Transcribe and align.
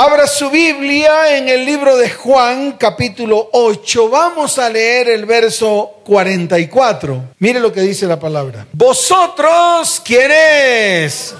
Abra 0.00 0.28
su 0.28 0.48
Biblia 0.48 1.36
en 1.36 1.48
el 1.48 1.64
libro 1.64 1.96
de 1.96 2.08
Juan 2.08 2.76
capítulo 2.78 3.48
8. 3.52 4.08
Vamos 4.08 4.56
a 4.56 4.70
leer 4.70 5.08
el 5.08 5.26
verso 5.26 5.90
44. 6.04 7.34
Mire 7.40 7.58
lo 7.58 7.72
que 7.72 7.80
dice 7.80 8.06
la 8.06 8.16
palabra. 8.16 8.64
Vosotros, 8.72 10.00
¿quiénes? 10.04 11.34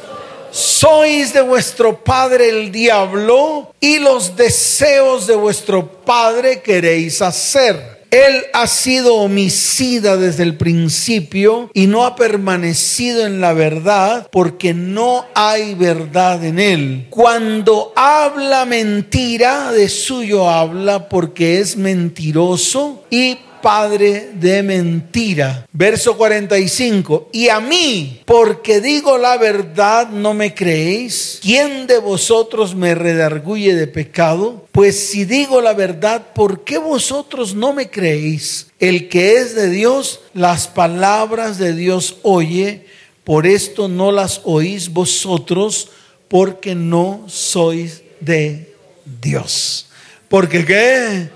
Sois 0.50 1.32
de 1.32 1.40
vuestro 1.40 2.02
padre 2.02 2.48
el 2.48 2.72
diablo 2.72 3.72
y 3.78 4.00
los 4.00 4.34
deseos 4.34 5.28
de 5.28 5.36
vuestro 5.36 5.86
padre 5.86 6.60
queréis 6.60 7.22
hacer. 7.22 7.97
Él 8.10 8.44
ha 8.54 8.66
sido 8.66 9.16
homicida 9.16 10.16
desde 10.16 10.42
el 10.42 10.56
principio 10.56 11.70
y 11.74 11.86
no 11.86 12.06
ha 12.06 12.16
permanecido 12.16 13.26
en 13.26 13.40
la 13.40 13.52
verdad 13.52 14.28
porque 14.32 14.72
no 14.72 15.26
hay 15.34 15.74
verdad 15.74 16.42
en 16.44 16.58
él. 16.58 17.06
Cuando 17.10 17.92
habla 17.94 18.64
mentira, 18.64 19.72
de 19.72 19.90
suyo 19.90 20.48
habla 20.48 21.08
porque 21.10 21.60
es 21.60 21.76
mentiroso 21.76 23.04
y 23.10 23.38
padre 23.60 24.30
de 24.34 24.62
mentira. 24.62 25.66
Verso 25.72 26.16
45. 26.16 27.30
Y 27.32 27.48
a 27.48 27.60
mí, 27.60 28.22
porque 28.24 28.80
digo 28.80 29.18
la 29.18 29.36
verdad, 29.36 30.08
no 30.08 30.34
me 30.34 30.54
creéis. 30.54 31.38
¿Quién 31.42 31.86
de 31.86 31.98
vosotros 31.98 32.74
me 32.74 32.94
redarguye 32.94 33.74
de 33.74 33.86
pecado? 33.86 34.66
Pues 34.72 34.98
si 35.10 35.24
digo 35.24 35.60
la 35.60 35.74
verdad, 35.74 36.32
¿por 36.34 36.64
qué 36.64 36.78
vosotros 36.78 37.54
no 37.54 37.72
me 37.72 37.90
creéis? 37.90 38.68
El 38.78 39.08
que 39.08 39.36
es 39.36 39.54
de 39.54 39.70
Dios, 39.70 40.20
las 40.34 40.68
palabras 40.68 41.58
de 41.58 41.74
Dios 41.74 42.16
oye. 42.22 42.86
Por 43.24 43.46
esto 43.46 43.88
no 43.88 44.10
las 44.10 44.40
oís 44.44 44.90
vosotros, 44.90 45.90
porque 46.28 46.74
no 46.74 47.24
sois 47.26 48.02
de 48.20 48.74
Dios. 49.20 49.88
Porque 50.28 50.64
qué? 50.64 51.28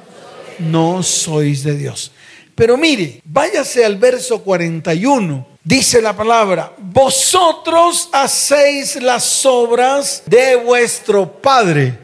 no 0.58 1.02
sois 1.02 1.64
de 1.64 1.76
Dios. 1.76 2.12
Pero 2.54 2.76
mire, 2.76 3.20
váyase 3.24 3.84
al 3.84 3.96
verso 3.96 4.42
41. 4.42 5.46
Dice 5.64 6.02
la 6.02 6.16
palabra, 6.16 6.72
vosotros 6.78 8.08
hacéis 8.12 9.00
las 9.00 9.46
obras 9.46 10.22
de 10.26 10.56
vuestro 10.56 11.30
Padre. 11.40 11.98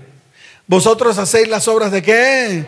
¿Vosotros 0.67 1.19
hacéis 1.19 1.49
las 1.49 1.67
obras 1.67 1.91
de 1.91 2.03
qué? 2.03 2.67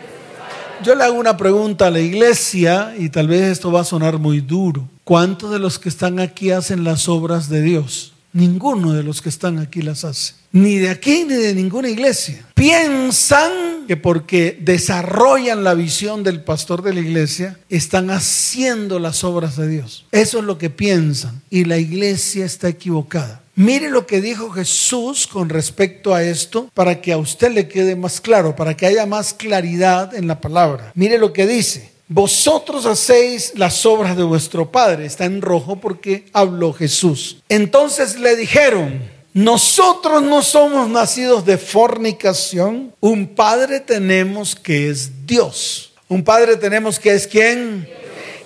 Yo 0.83 0.95
le 0.95 1.03
hago 1.03 1.13
una 1.13 1.37
pregunta 1.37 1.87
a 1.87 1.91
la 1.91 1.99
iglesia 1.99 2.93
y 2.97 3.09
tal 3.09 3.27
vez 3.27 3.43
esto 3.43 3.71
va 3.71 3.81
a 3.81 3.85
sonar 3.85 4.17
muy 4.17 4.41
duro. 4.41 4.89
¿Cuántos 5.03 5.51
de 5.51 5.59
los 5.59 5.77
que 5.77 5.89
están 5.89 6.19
aquí 6.19 6.51
hacen 6.51 6.83
las 6.83 7.07
obras 7.07 7.47
de 7.49 7.61
Dios? 7.61 8.13
Ninguno 8.33 8.93
de 8.93 9.03
los 9.03 9.21
que 9.21 9.29
están 9.29 9.59
aquí 9.59 9.81
las 9.81 10.05
hace. 10.05 10.33
Ni 10.53 10.77
de 10.77 10.89
aquí 10.89 11.25
ni 11.25 11.35
de 11.35 11.53
ninguna 11.53 11.89
iglesia. 11.89 12.45
Piensan 12.55 13.87
que 13.87 13.97
porque 13.97 14.57
desarrollan 14.61 15.63
la 15.63 15.73
visión 15.73 16.23
del 16.23 16.43
pastor 16.43 16.81
de 16.81 16.93
la 16.93 16.99
iglesia, 17.01 17.57
están 17.69 18.09
haciendo 18.09 18.99
las 18.99 19.23
obras 19.23 19.57
de 19.57 19.67
Dios. 19.67 20.05
Eso 20.11 20.39
es 20.39 20.45
lo 20.45 20.57
que 20.57 20.69
piensan. 20.69 21.41
Y 21.49 21.65
la 21.65 21.77
iglesia 21.77 22.45
está 22.45 22.69
equivocada. 22.69 23.41
Mire 23.55 23.89
lo 23.89 24.07
que 24.07 24.21
dijo 24.21 24.49
Jesús 24.49 25.27
con 25.27 25.49
respecto 25.49 26.15
a 26.15 26.23
esto 26.23 26.69
para 26.73 27.01
que 27.01 27.11
a 27.11 27.17
usted 27.17 27.51
le 27.51 27.67
quede 27.67 27.95
más 27.95 28.21
claro, 28.21 28.55
para 28.55 28.77
que 28.77 28.85
haya 28.85 29.05
más 29.05 29.33
claridad 29.33 30.15
en 30.15 30.27
la 30.27 30.39
palabra. 30.39 30.91
Mire 30.95 31.17
lo 31.17 31.33
que 31.33 31.45
dice 31.45 31.90
vosotros 32.13 32.85
hacéis 32.85 33.53
las 33.55 33.85
obras 33.85 34.17
de 34.17 34.23
vuestro 34.23 34.69
Padre. 34.69 35.05
Está 35.05 35.23
en 35.23 35.41
rojo 35.41 35.77
porque 35.77 36.25
habló 36.33 36.73
Jesús. 36.73 37.37
Entonces 37.47 38.19
le 38.19 38.35
dijeron, 38.35 39.01
nosotros 39.33 40.21
no 40.21 40.41
somos 40.41 40.89
nacidos 40.89 41.45
de 41.45 41.57
fornicación. 41.57 42.93
Un 42.99 43.27
Padre 43.27 43.79
tenemos 43.79 44.57
que 44.57 44.89
es 44.89 45.25
Dios. 45.25 45.93
Un 46.09 46.25
Padre 46.25 46.57
tenemos 46.57 46.99
que 46.99 47.13
es 47.13 47.27
quién. 47.27 47.87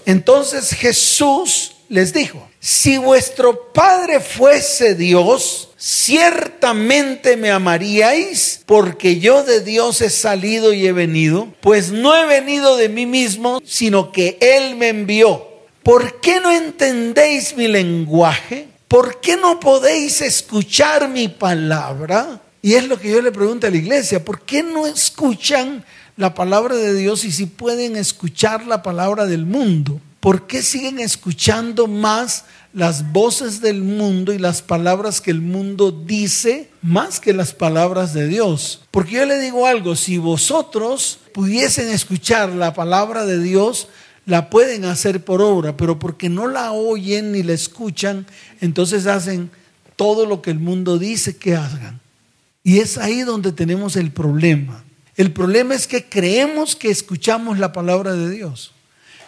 Entonces 0.06 0.70
Jesús 0.70 1.72
les 1.90 2.14
dijo, 2.14 2.48
si 2.66 2.98
vuestro 2.98 3.72
Padre 3.74 4.20
fuese 4.20 4.96
Dios, 4.96 5.70
ciertamente 5.78 7.38
me 7.38 7.52
amaríais 7.52 8.62
porque 8.66 9.20
yo 9.20 9.44
de 9.44 9.62
Dios 9.62 10.02
he 10.02 10.10
salido 10.10 10.74
y 10.74 10.88
he 10.88 10.92
venido, 10.92 11.48
pues 11.62 11.92
no 11.92 12.16
he 12.16 12.26
venido 12.26 12.76
de 12.76 12.90
mí 12.90 13.06
mismo, 13.06 13.62
sino 13.64 14.12
que 14.12 14.40
Él 14.42 14.78
me 14.78 14.88
envió. 14.88 15.48
¿Por 15.84 16.20
qué 16.22 16.40
no 16.40 16.52
entendéis 16.52 17.56
mi 17.56 17.68
lenguaje? 17.68 18.68
¿Por 18.88 19.22
qué 19.22 19.38
no 19.38 19.60
podéis 19.60 20.22
escuchar 20.22 21.08
mi 21.08 21.28
palabra? 21.28 22.42
Y 22.64 22.74
es 22.74 22.88
lo 22.88 23.00
que 23.00 23.12
yo 23.12 23.22
le 23.22 23.32
pregunto 23.32 23.68
a 23.68 23.70
la 23.70 23.78
iglesia, 23.78 24.26
¿por 24.26 24.42
qué 24.42 24.64
no 24.64 24.88
escuchan 24.88 25.86
la 26.18 26.34
palabra 26.34 26.76
de 26.76 26.96
Dios 26.96 27.26
y 27.26 27.32
si 27.32 27.46
pueden 27.46 27.96
escuchar 27.96 28.66
la 28.66 28.82
palabra 28.82 29.28
del 29.28 29.46
mundo? 29.46 30.02
¿Por 30.26 30.48
qué 30.48 30.64
siguen 30.64 30.98
escuchando 30.98 31.86
más 31.86 32.46
las 32.74 33.12
voces 33.12 33.62
del 33.62 33.84
mundo 33.84 34.34
y 34.34 34.40
las 34.40 34.64
palabras 34.64 35.22
que 35.22 35.30
el 35.30 35.40
mundo 35.40 35.92
dice 35.92 36.72
más 36.82 37.20
que 37.20 37.32
las 37.32 37.54
palabras 37.54 38.16
de 38.16 38.28
Dios. 38.28 38.82
Porque 38.90 39.18
yo 39.18 39.26
le 39.28 39.40
digo 39.40 39.68
algo, 39.68 39.96
si 39.96 40.18
vosotros 40.18 41.20
pudiesen 41.32 41.90
escuchar 41.90 42.50
la 42.50 42.74
palabra 42.74 43.24
de 43.24 43.40
Dios, 43.40 43.88
la 44.26 44.50
pueden 44.50 44.86
hacer 44.86 45.24
por 45.24 45.44
obra, 45.44 45.78
pero 45.78 46.00
porque 46.00 46.28
no 46.28 46.48
la 46.48 46.72
oyen 46.72 47.32
ni 47.32 47.44
la 47.44 47.54
escuchan, 47.54 48.26
entonces 48.62 49.06
hacen 49.06 49.52
todo 49.96 50.26
lo 50.26 50.42
que 50.42 50.50
el 50.50 50.58
mundo 50.58 50.98
dice 50.98 51.38
que 51.38 51.56
hagan. 51.56 52.02
Y 52.64 52.80
es 52.80 52.98
ahí 52.98 53.22
donde 53.22 53.52
tenemos 53.52 53.96
el 53.96 54.10
problema. 54.10 54.84
El 55.18 55.32
problema 55.32 55.76
es 55.76 55.86
que 55.86 56.04
creemos 56.04 56.76
que 56.76 56.90
escuchamos 56.90 57.60
la 57.60 57.72
palabra 57.72 58.14
de 58.14 58.32
Dios. 58.32 58.75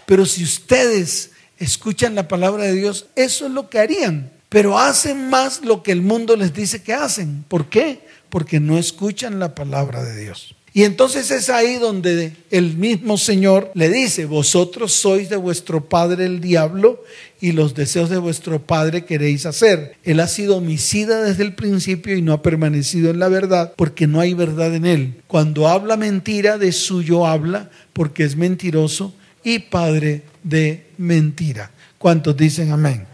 Pero 0.07 0.25
si 0.25 0.41
ustedes 0.41 1.31
escuchan 1.59 2.15
la 2.15 2.29
palabra 2.29 2.63
de 2.63 2.73
Dios, 2.73 3.07
eso 3.17 3.45
es 3.45 3.51
lo 3.51 3.69
que 3.69 3.77
harían. 3.77 4.31
Pero 4.47 4.79
hacen 4.79 5.29
más 5.29 5.65
lo 5.65 5.83
que 5.83 5.91
el 5.91 6.01
mundo 6.01 6.37
les 6.37 6.53
dice 6.53 6.81
que 6.81 6.93
hacen. 6.93 7.43
¿Por 7.49 7.67
qué? 7.67 7.99
Porque 8.29 8.61
no 8.61 8.77
escuchan 8.77 9.37
la 9.37 9.53
palabra 9.53 10.01
de 10.05 10.17
Dios. 10.17 10.55
Y 10.73 10.85
entonces 10.85 11.29
es 11.31 11.49
ahí 11.49 11.75
donde 11.75 12.33
el 12.51 12.77
mismo 12.77 13.17
Señor 13.17 13.69
le 13.73 13.89
dice, 13.89 14.25
vosotros 14.25 14.93
sois 14.93 15.27
de 15.27 15.35
vuestro 15.35 15.89
padre 15.89 16.25
el 16.25 16.39
diablo 16.39 17.03
y 17.41 17.51
los 17.51 17.75
deseos 17.75 18.09
de 18.09 18.17
vuestro 18.17 18.61
padre 18.65 19.03
queréis 19.03 19.45
hacer. 19.45 19.95
Él 20.05 20.21
ha 20.21 20.27
sido 20.27 20.57
homicida 20.57 21.21
desde 21.21 21.43
el 21.43 21.53
principio 21.55 22.15
y 22.15 22.21
no 22.21 22.31
ha 22.31 22.43
permanecido 22.43 23.09
en 23.09 23.19
la 23.19 23.27
verdad 23.27 23.73
porque 23.75 24.07
no 24.07 24.21
hay 24.21 24.33
verdad 24.35 24.73
en 24.73 24.85
él. 24.85 25.15
Cuando 25.27 25.67
habla 25.67 25.97
mentira, 25.97 26.57
de 26.57 26.71
suyo 26.71 27.25
habla 27.25 27.71
porque 27.91 28.23
es 28.23 28.37
mentiroso 28.37 29.13
y 29.47 29.59
padre 29.59 30.23
de 30.43 30.87
mentira. 30.97 31.71
¿Cuántos 31.97 32.35
dicen 32.35 32.73
amén? 32.73 33.07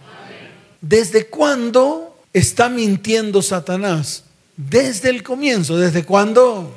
¿Desde 0.82 1.28
cuándo 1.28 2.18
está 2.34 2.70
mintiendo 2.70 3.44
Satanás? 3.44 4.24
Desde 4.58 5.12
el 5.12 5.22
comienzo. 5.22 5.78
¿Desde 5.78 6.04
cuándo? 6.04 6.76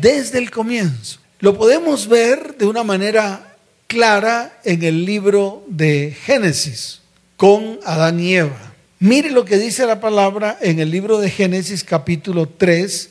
Desde 0.00 0.38
el 0.38 0.52
comienzo. 0.52 1.18
Lo 1.40 1.58
podemos 1.58 2.06
ver 2.06 2.56
de 2.56 2.66
una 2.66 2.84
manera 2.84 3.56
clara 3.88 4.60
en 4.62 4.84
el 4.84 5.04
libro 5.04 5.64
de 5.66 6.16
Génesis 6.24 7.00
con 7.36 7.80
Adán 7.84 8.20
y 8.20 8.36
Eva. 8.36 8.74
Mire 9.00 9.30
lo 9.30 9.44
que 9.44 9.58
dice 9.58 9.86
la 9.86 9.98
palabra 9.98 10.56
en 10.60 10.78
el 10.78 10.92
libro 10.92 11.18
de 11.18 11.30
Génesis 11.30 11.82
capítulo 11.82 12.48
3, 12.48 13.10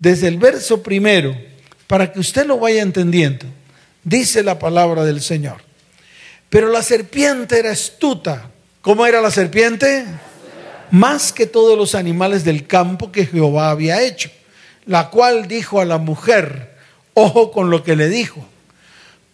desde 0.00 0.26
el 0.26 0.38
verso 0.38 0.82
primero, 0.82 1.36
para 1.86 2.12
que 2.12 2.18
usted 2.18 2.44
lo 2.46 2.58
vaya 2.58 2.82
entendiendo. 2.82 3.46
Dice 4.06 4.44
la 4.44 4.60
palabra 4.60 5.02
del 5.02 5.20
Señor. 5.20 5.56
Pero 6.48 6.68
la 6.68 6.84
serpiente 6.84 7.58
era 7.58 7.72
astuta. 7.72 8.52
¿Cómo 8.80 9.04
era 9.04 9.20
la 9.20 9.32
serpiente? 9.32 10.04
Más 10.92 11.32
que 11.32 11.44
todos 11.44 11.76
los 11.76 11.96
animales 11.96 12.44
del 12.44 12.68
campo 12.68 13.10
que 13.10 13.26
Jehová 13.26 13.70
había 13.70 14.00
hecho. 14.00 14.30
La 14.84 15.10
cual 15.10 15.48
dijo 15.48 15.80
a 15.80 15.84
la 15.84 15.98
mujer, 15.98 16.76
ojo 17.14 17.50
con 17.50 17.68
lo 17.68 17.82
que 17.82 17.96
le 17.96 18.08
dijo, 18.08 18.46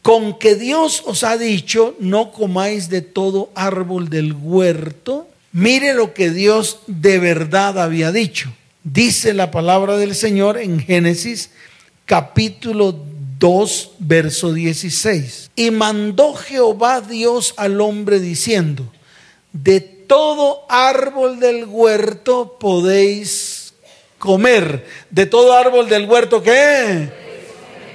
con 0.01 0.39
que 0.39 0.55
Dios 0.55 1.03
os 1.05 1.23
ha 1.23 1.37
dicho, 1.37 1.95
no 2.01 2.33
comáis 2.33 2.89
de 2.89 3.03
todo 3.03 3.51
árbol 3.55 4.09
del 4.09 4.33
huerto. 4.33 5.29
Mire 5.53 5.93
lo 5.93 6.15
que 6.15 6.31
Dios 6.31 6.79
de 6.87 7.19
verdad 7.19 7.79
había 7.79 8.11
dicho. 8.11 8.51
Dice 8.85 9.35
la 9.35 9.51
palabra 9.51 9.99
del 9.99 10.15
Señor 10.15 10.57
en 10.57 10.81
Génesis 10.81 11.51
capítulo 12.07 12.93
2, 13.43 13.91
verso 13.99 14.53
16. 14.53 15.51
Y 15.57 15.73
mandó 15.73 16.33
Jehová 16.33 17.01
Dios 17.01 17.55
al 17.57 17.81
hombre 17.81 18.21
diciendo, 18.21 18.85
de 19.53 19.81
todo 19.81 20.65
árbol 20.69 21.41
del 21.41 21.65
huerto 21.65 22.57
podéis 22.61 23.75
comer. 24.19 24.87
De 25.11 25.27
todo 25.27 25.55
árbol 25.55 25.89
del 25.89 26.09
huerto, 26.09 26.41
¿qué? 26.41 27.11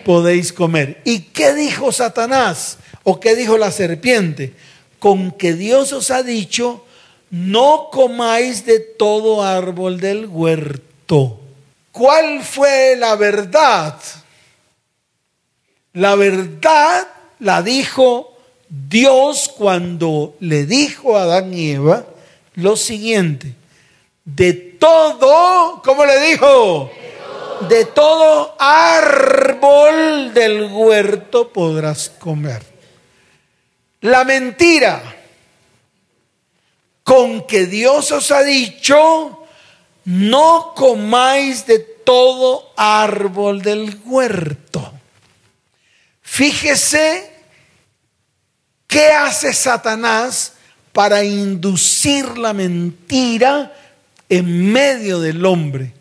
Podéis 0.04 0.52
comer. 0.52 1.00
¿Y 1.06 1.22
qué 1.22 1.54
dijo 1.54 1.94
Satanás? 1.94 2.78
¿O 3.04 3.22
qué 3.22 3.34
dijo 3.34 3.58
la 3.58 3.72
serpiente? 3.72 4.54
Con 5.00 5.32
que 5.32 5.54
Dios 5.54 5.94
os 5.94 6.12
ha 6.12 6.24
dicho, 6.24 6.84
no 7.32 7.88
comáis 7.90 8.66
de 8.66 8.80
todo 8.82 9.44
árbol 9.44 10.02
del 10.02 10.26
huerto. 10.26 11.40
¿Cuál 11.94 12.44
fue 12.44 12.98
la 12.98 13.16
verdad? 13.16 13.98
La 15.98 16.14
verdad 16.14 17.08
la 17.40 17.64
dijo 17.64 18.38
Dios 18.70 19.52
cuando 19.58 20.36
le 20.40 20.68
dijo 20.68 21.18
a 21.18 21.24
Adán 21.24 21.52
y 21.56 21.72
Eva 21.72 22.06
lo 22.54 22.78
siguiente, 22.78 23.56
de 24.24 24.54
todo, 24.54 25.82
¿cómo 25.84 26.06
le 26.06 26.20
dijo? 26.22 26.92
De 27.68 27.86
todo 27.86 28.56
árbol 28.60 30.36
del 30.36 30.66
huerto 30.72 31.52
podrás 31.52 32.12
comer. 32.20 32.62
La 34.02 34.24
mentira 34.24 35.02
con 37.02 37.48
que 37.48 37.66
Dios 37.66 38.12
os 38.12 38.30
ha 38.30 38.44
dicho, 38.44 39.48
no 40.06 40.74
comáis 40.76 41.66
de 41.66 41.80
todo 41.80 42.72
árbol 42.76 43.64
del 43.64 44.00
huerto. 44.06 44.87
Fíjese 46.38 47.32
qué 48.86 49.08
hace 49.08 49.56
Satanás 49.56 50.54
para 50.94 51.24
inducir 51.24 52.38
la 52.38 52.54
mentira 52.54 53.76
en 54.30 54.72
medio 54.72 55.20
del 55.20 55.44
hombre. 55.44 55.94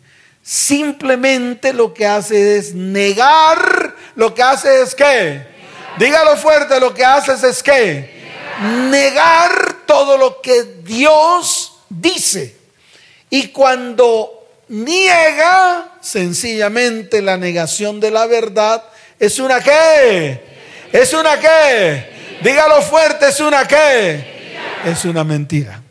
Simplemente 0.43 1.73
lo 1.73 1.91
que 1.91 2.05
hace 2.05 2.59
es 2.59 2.75
negar, 2.75 3.95
lo 4.13 4.35
que 4.35 4.43
hace 4.43 4.83
es 4.83 4.93
que, 4.93 5.43
dígalo 5.97 6.37
fuerte, 6.37 6.79
lo 6.79 6.93
que 6.93 7.03
hace 7.03 7.33
es 7.49 7.63
que, 7.63 8.29
negar 8.91 9.77
todo 9.87 10.19
lo 10.19 10.39
que 10.39 10.81
Dios 10.83 11.79
dice. 11.89 12.55
Y 13.31 13.47
cuando 13.47 14.47
niega, 14.67 15.97
sencillamente 15.99 17.23
la 17.23 17.37
negación 17.37 17.99
de 17.99 18.11
la 18.11 18.27
verdad 18.27 18.83
es 19.19 19.39
una 19.39 19.61
qué, 19.61 20.41
es 20.91 21.13
una 21.13 21.39
qué, 21.39 22.39
dígalo 22.43 22.81
fuerte, 22.81 23.27
es 23.29 23.39
una 23.39 23.67
qué, 23.67 24.59
es 24.85 25.05
una 25.05 25.23
mentira. 25.23 25.81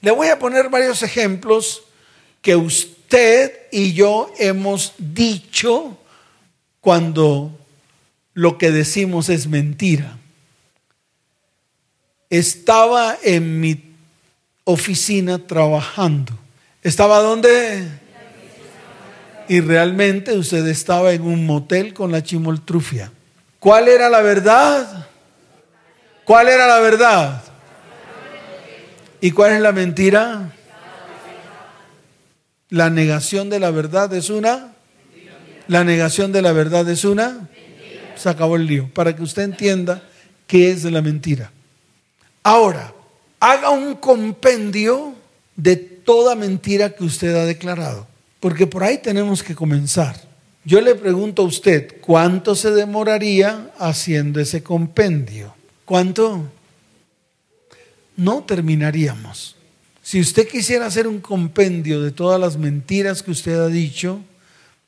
Le 0.00 0.10
voy 0.10 0.28
a 0.28 0.38
poner 0.38 0.68
varios 0.68 1.02
ejemplos 1.02 1.84
que 2.40 2.56
usted 2.56 3.68
y 3.70 3.92
yo 3.92 4.32
hemos 4.38 4.94
dicho 4.98 5.96
cuando 6.80 7.56
lo 8.34 8.58
que 8.58 8.70
decimos 8.70 9.28
es 9.28 9.46
mentira. 9.46 10.18
Estaba 12.30 13.16
en 13.22 13.60
mi 13.60 13.94
oficina 14.64 15.46
trabajando. 15.46 16.32
¿Estaba 16.82 17.20
dónde? 17.20 18.01
Y 19.48 19.60
realmente 19.60 20.36
usted 20.36 20.66
estaba 20.66 21.12
en 21.12 21.22
un 21.22 21.46
motel 21.46 21.94
con 21.94 22.12
la 22.12 22.22
chimoltrufia. 22.22 23.12
¿Cuál 23.58 23.88
era 23.88 24.08
la 24.08 24.22
verdad? 24.22 25.06
¿Cuál 26.24 26.48
era 26.48 26.66
la 26.66 26.78
verdad? 26.80 27.42
¿Y 29.20 29.30
cuál 29.30 29.52
es 29.52 29.60
la 29.60 29.72
mentira? 29.72 30.52
La 32.70 32.90
negación 32.90 33.50
de 33.50 33.60
la 33.60 33.70
verdad 33.70 34.12
es 34.14 34.30
una. 34.30 34.72
La 35.68 35.84
negación 35.84 36.32
de 36.32 36.42
la 36.42 36.52
verdad 36.52 36.88
es 36.88 37.04
una. 37.04 37.48
Se 38.16 38.28
acabó 38.28 38.56
el 38.56 38.66
lío. 38.66 38.90
Para 38.94 39.14
que 39.14 39.22
usted 39.22 39.42
entienda 39.42 40.02
qué 40.46 40.70
es 40.70 40.84
la 40.84 41.02
mentira. 41.02 41.52
Ahora, 42.42 42.92
haga 43.38 43.70
un 43.70 43.94
compendio 43.94 45.14
de 45.54 45.76
toda 45.76 46.34
mentira 46.34 46.90
que 46.90 47.04
usted 47.04 47.34
ha 47.36 47.44
declarado. 47.44 48.06
Porque 48.42 48.66
por 48.66 48.82
ahí 48.82 48.98
tenemos 48.98 49.40
que 49.42 49.54
comenzar. 49.54 50.20
Yo 50.66 50.82
le 50.82 50.96
pregunto 50.96 51.42
a 51.42 51.46
usted, 51.46 52.00
¿cuánto 52.00 52.54
se 52.54 52.72
demoraría 52.72 53.70
haciendo 53.78 54.40
ese 54.40 54.62
compendio? 54.62 55.54
¿Cuánto? 55.86 56.50
no 58.16 58.44
terminaríamos. 58.44 59.56
Si 60.02 60.20
usted 60.20 60.48
quisiera 60.48 60.86
hacer 60.86 61.06
un 61.06 61.20
compendio 61.20 62.02
de 62.02 62.10
todas 62.10 62.40
las 62.40 62.56
mentiras 62.56 63.22
que 63.22 63.30
usted 63.30 63.58
ha 63.58 63.68
dicho, 63.68 64.20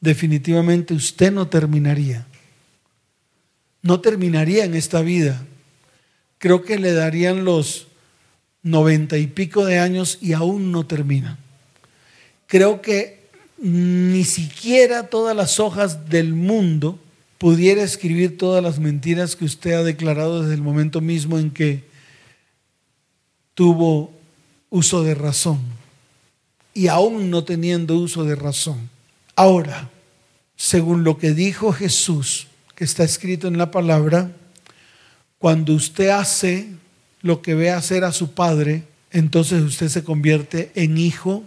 definitivamente 0.00 0.94
usted 0.94 1.32
no 1.32 1.48
terminaría. 1.48 2.26
No 3.82 4.00
terminaría 4.00 4.64
en 4.64 4.74
esta 4.74 5.02
vida. 5.02 5.44
Creo 6.38 6.62
que 6.62 6.78
le 6.78 6.92
darían 6.92 7.44
los 7.44 7.86
noventa 8.62 9.18
y 9.18 9.26
pico 9.26 9.64
de 9.64 9.78
años 9.78 10.18
y 10.20 10.32
aún 10.32 10.72
no 10.72 10.86
termina. 10.86 11.38
Creo 12.46 12.82
que 12.82 13.23
ni 13.64 14.24
siquiera 14.24 15.04
todas 15.08 15.34
las 15.34 15.58
hojas 15.58 16.10
del 16.10 16.34
mundo 16.34 16.98
pudiera 17.38 17.82
escribir 17.82 18.36
todas 18.36 18.62
las 18.62 18.78
mentiras 18.78 19.36
que 19.36 19.46
usted 19.46 19.72
ha 19.72 19.82
declarado 19.82 20.42
desde 20.42 20.54
el 20.54 20.60
momento 20.60 21.00
mismo 21.00 21.38
en 21.38 21.50
que 21.50 21.82
tuvo 23.54 24.12
uso 24.68 25.02
de 25.02 25.14
razón 25.14 25.60
y 26.74 26.88
aún 26.88 27.30
no 27.30 27.44
teniendo 27.44 27.96
uso 27.96 28.24
de 28.24 28.34
razón. 28.34 28.90
Ahora, 29.34 29.88
según 30.56 31.02
lo 31.02 31.16
que 31.16 31.32
dijo 31.32 31.72
Jesús, 31.72 32.48
que 32.74 32.84
está 32.84 33.02
escrito 33.02 33.48
en 33.48 33.56
la 33.56 33.70
palabra, 33.70 34.30
cuando 35.38 35.72
usted 35.72 36.10
hace 36.10 36.68
lo 37.22 37.40
que 37.40 37.54
ve 37.54 37.70
hacer 37.70 38.04
a 38.04 38.12
su 38.12 38.34
padre, 38.34 38.82
entonces 39.10 39.62
usted 39.62 39.88
se 39.88 40.04
convierte 40.04 40.70
en 40.74 40.98
hijo 40.98 41.44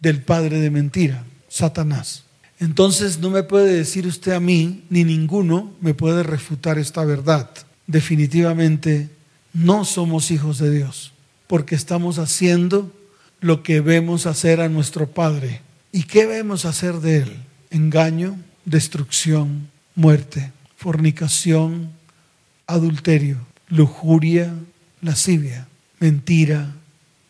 del 0.00 0.20
padre 0.20 0.60
de 0.60 0.70
mentira, 0.70 1.24
Satanás. 1.54 2.24
Entonces 2.58 3.20
no 3.20 3.30
me 3.30 3.44
puede 3.44 3.72
decir 3.72 4.08
usted 4.08 4.32
a 4.32 4.40
mí, 4.40 4.82
ni 4.90 5.04
ninguno 5.04 5.72
me 5.80 5.94
puede 5.94 6.24
refutar 6.24 6.78
esta 6.78 7.04
verdad. 7.04 7.48
Definitivamente 7.86 9.08
no 9.52 9.84
somos 9.84 10.32
hijos 10.32 10.58
de 10.58 10.72
Dios 10.72 11.12
porque 11.46 11.76
estamos 11.76 12.18
haciendo 12.18 12.92
lo 13.40 13.62
que 13.62 13.80
vemos 13.80 14.26
hacer 14.26 14.60
a 14.60 14.68
nuestro 14.68 15.08
Padre. 15.08 15.60
¿Y 15.92 16.04
qué 16.04 16.26
vemos 16.26 16.64
hacer 16.64 16.94
de 16.96 17.18
Él? 17.18 17.36
Engaño, 17.70 18.36
destrucción, 18.64 19.68
muerte, 19.94 20.50
fornicación, 20.74 21.92
adulterio, 22.66 23.38
lujuria, 23.68 24.52
lascivia, 25.02 25.68
mentira, 26.00 26.74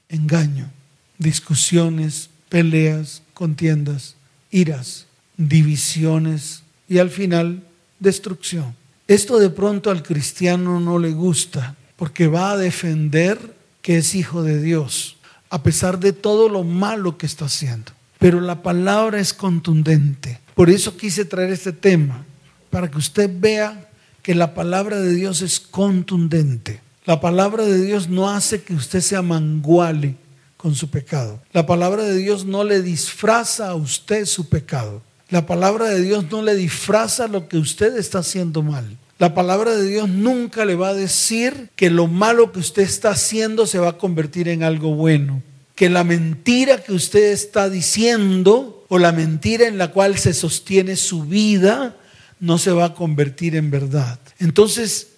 engaño, 0.09 0.71
discusiones, 1.19 2.31
peleas, 2.49 3.24
contiendas, 3.35 4.17
iras, 4.51 5.07
divisiones 5.37 6.63
y 6.89 6.99
al 6.99 7.11
final 7.11 7.63
destrucción. 7.99 8.75
Esto 9.07 9.39
de 9.39 9.51
pronto 9.51 9.91
al 9.91 10.03
cristiano 10.03 10.81
no 10.81 10.99
le 10.99 11.11
gusta 11.11 11.77
porque 11.97 12.27
va 12.27 12.53
a 12.53 12.57
defender 12.57 13.55
que 13.83 13.99
es 13.99 14.15
hijo 14.15 14.43
de 14.43 14.63
Dios, 14.63 15.17
a 15.51 15.63
pesar 15.63 16.01
de 16.01 16.13
todo 16.13 16.49
lo 16.49 16.65
malo 16.65 17.19
que 17.19 17.27
está 17.27 17.45
haciendo. 17.45 17.93
Pero 18.19 18.41
la 18.41 18.63
palabra 18.63 19.21
es 19.21 19.35
contundente. 19.35 20.41
Por 20.55 20.71
eso 20.71 20.97
quise 20.97 21.25
traer 21.25 21.51
este 21.51 21.73
tema, 21.73 22.25
para 22.71 22.91
que 22.91 22.97
usted 22.99 23.31
vea 23.39 23.91
que 24.23 24.35
la 24.35 24.55
palabra 24.55 24.99
de 25.01 25.15
Dios 25.15 25.43
es 25.43 25.61
contundente. 25.61 26.81
La 27.05 27.21
palabra 27.21 27.67
de 27.67 27.85
Dios 27.85 28.09
no 28.09 28.31
hace 28.31 28.63
que 28.63 28.73
usted 28.73 29.01
se 29.01 29.17
amanguale 29.17 30.17
con 30.65 30.75
su 30.75 30.89
pecado. 30.89 31.43
La 31.53 31.67
palabra 31.67 32.05
de 32.05 32.17
Dios 32.17 32.47
no 32.47 32.65
le 32.65 32.81
disfraza 32.81 33.69
a 33.69 33.75
usted 33.75 34.25
su 34.25 34.49
pecado. 34.49 35.03
La 35.29 35.45
palabra 35.45 35.91
de 35.91 36.01
Dios 36.01 36.25
no 36.31 36.41
le 36.41 36.57
disfraza 36.57 37.29
lo 37.29 37.49
que 37.49 37.59
usted 37.59 37.99
está 37.99 38.21
haciendo 38.21 38.63
mal. 38.63 38.97
La 39.19 39.35
palabra 39.35 39.77
de 39.77 39.87
Dios 39.87 40.09
nunca 40.09 40.65
le 40.65 40.75
va 40.75 40.89
a 40.89 40.95
decir 40.95 41.69
que 41.77 41.91
lo 41.91 42.07
malo 42.07 42.51
que 42.51 42.61
usted 42.61 42.83
está 42.83 43.11
haciendo 43.11 43.67
se 43.67 43.79
va 43.79 43.91
a 43.91 43.99
convertir 43.99 44.49
en 44.49 44.63
algo 44.63 44.95
bueno. 44.95 45.43
Que 45.75 45.91
la 45.91 46.03
mentira 46.03 46.83
que 46.83 46.95
usted 46.95 47.33
está 47.33 47.69
diciendo 47.69 48.87
o 48.89 48.99
la 48.99 49.13
mentira 49.13 49.69
en 49.69 49.77
la 49.77 49.91
cual 49.91 50.17
se 50.17 50.33
sostiene 50.33 50.97
su 50.97 51.25
vida 51.25 51.95
no 52.41 52.57
se 52.57 52.71
va 52.71 52.87
a 52.87 52.95
convertir 52.95 53.55
en 53.55 53.71
verdad. 53.71 54.19
Entonces, 54.39 55.09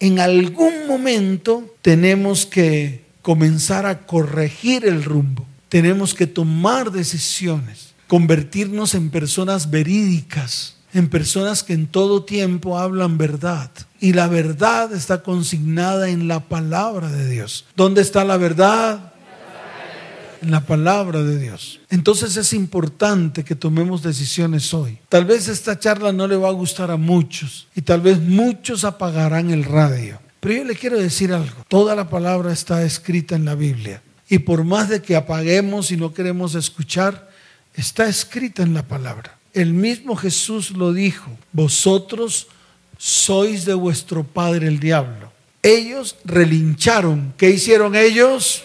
en 0.00 0.18
algún 0.18 0.86
momento 0.88 1.74
tenemos 1.82 2.46
que 2.46 3.03
comenzar 3.24 3.86
a 3.86 4.06
corregir 4.06 4.86
el 4.86 5.02
rumbo. 5.02 5.44
Tenemos 5.68 6.14
que 6.14 6.28
tomar 6.28 6.92
decisiones, 6.92 7.94
convertirnos 8.06 8.94
en 8.94 9.10
personas 9.10 9.70
verídicas 9.70 10.74
en 10.94 11.08
personas 11.08 11.64
que 11.64 11.72
en 11.72 11.88
todo 11.88 12.24
tiempo 12.24 12.78
hablan 12.78 13.18
verdad. 13.18 13.70
Y 14.00 14.12
la 14.12 14.28
verdad 14.28 14.92
está 14.92 15.22
consignada 15.22 16.08
en 16.08 16.28
la 16.28 16.40
palabra 16.40 17.10
de 17.10 17.28
Dios. 17.28 17.66
¿Dónde 17.76 18.00
está 18.00 18.24
la 18.24 18.36
verdad? 18.36 19.12
En 20.40 20.52
la 20.52 20.60
palabra 20.60 21.22
de 21.22 21.38
Dios. 21.38 21.80
Entonces 21.90 22.36
es 22.36 22.52
importante 22.52 23.44
que 23.44 23.56
tomemos 23.56 24.02
decisiones 24.02 24.72
hoy. 24.72 24.98
Tal 25.08 25.24
vez 25.24 25.48
esta 25.48 25.78
charla 25.78 26.12
no 26.12 26.28
le 26.28 26.36
va 26.36 26.48
a 26.48 26.52
gustar 26.52 26.92
a 26.92 26.96
muchos 26.96 27.66
y 27.74 27.82
tal 27.82 28.00
vez 28.00 28.20
muchos 28.20 28.84
apagarán 28.84 29.50
el 29.50 29.64
radio. 29.64 30.20
Pero 30.44 30.56
yo 30.56 30.64
le 30.64 30.74
quiero 30.74 30.98
decir 30.98 31.32
algo. 31.32 31.64
Toda 31.68 31.96
la 31.96 32.10
palabra 32.10 32.52
está 32.52 32.82
escrita 32.84 33.34
en 33.34 33.46
la 33.46 33.54
Biblia. 33.54 34.02
Y 34.28 34.40
por 34.40 34.62
más 34.62 34.90
de 34.90 35.00
que 35.00 35.16
apaguemos 35.16 35.90
y 35.90 35.96
no 35.96 36.12
queremos 36.12 36.54
escuchar, 36.54 37.30
está 37.74 38.06
escrita 38.06 38.62
en 38.62 38.74
la 38.74 38.82
palabra. 38.86 39.38
El 39.54 39.72
mismo 39.72 40.16
Jesús 40.16 40.72
lo 40.72 40.92
dijo, 40.92 41.30
vosotros 41.50 42.48
sois 42.98 43.64
de 43.64 43.72
vuestro 43.72 44.22
padre 44.22 44.68
el 44.68 44.80
diablo. 44.80 45.32
Ellos 45.62 46.16
relincharon. 46.26 47.32
¿Qué 47.38 47.48
hicieron 47.48 47.96
ellos? 47.96 48.64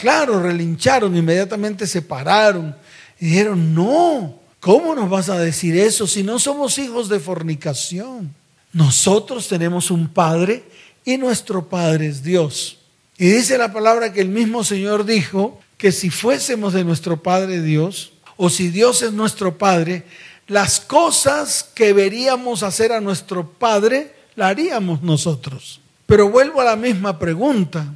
Claro, 0.00 0.42
relincharon, 0.42 1.14
inmediatamente 1.14 1.86
se 1.86 2.00
pararon 2.00 2.74
y 3.20 3.26
dijeron, 3.26 3.74
no, 3.74 4.40
¿cómo 4.60 4.94
nos 4.94 5.10
vas 5.10 5.28
a 5.28 5.38
decir 5.38 5.76
eso 5.76 6.06
si 6.06 6.22
no 6.22 6.38
somos 6.38 6.78
hijos 6.78 7.10
de 7.10 7.20
fornicación? 7.20 8.34
Nosotros 8.72 9.46
tenemos 9.46 9.90
un 9.90 10.08
Padre 10.08 10.64
y 11.08 11.16
nuestro 11.16 11.70
Padre 11.70 12.08
es 12.08 12.22
Dios. 12.22 12.76
Y 13.16 13.30
dice 13.30 13.56
la 13.56 13.72
palabra 13.72 14.12
que 14.12 14.20
el 14.20 14.28
mismo 14.28 14.62
Señor 14.62 15.06
dijo 15.06 15.58
que 15.78 15.90
si 15.90 16.10
fuésemos 16.10 16.74
de 16.74 16.84
nuestro 16.84 17.22
Padre 17.22 17.62
Dios, 17.62 18.12
o 18.36 18.50
si 18.50 18.68
Dios 18.68 19.00
es 19.00 19.14
nuestro 19.14 19.56
Padre, 19.56 20.04
las 20.48 20.80
cosas 20.80 21.66
que 21.74 21.94
veríamos 21.94 22.62
hacer 22.62 22.92
a 22.92 23.00
nuestro 23.00 23.48
Padre, 23.48 24.14
la 24.36 24.48
haríamos 24.48 25.00
nosotros. 25.00 25.80
Pero 26.04 26.28
vuelvo 26.28 26.60
a 26.60 26.64
la 26.64 26.76
misma 26.76 27.18
pregunta. 27.18 27.86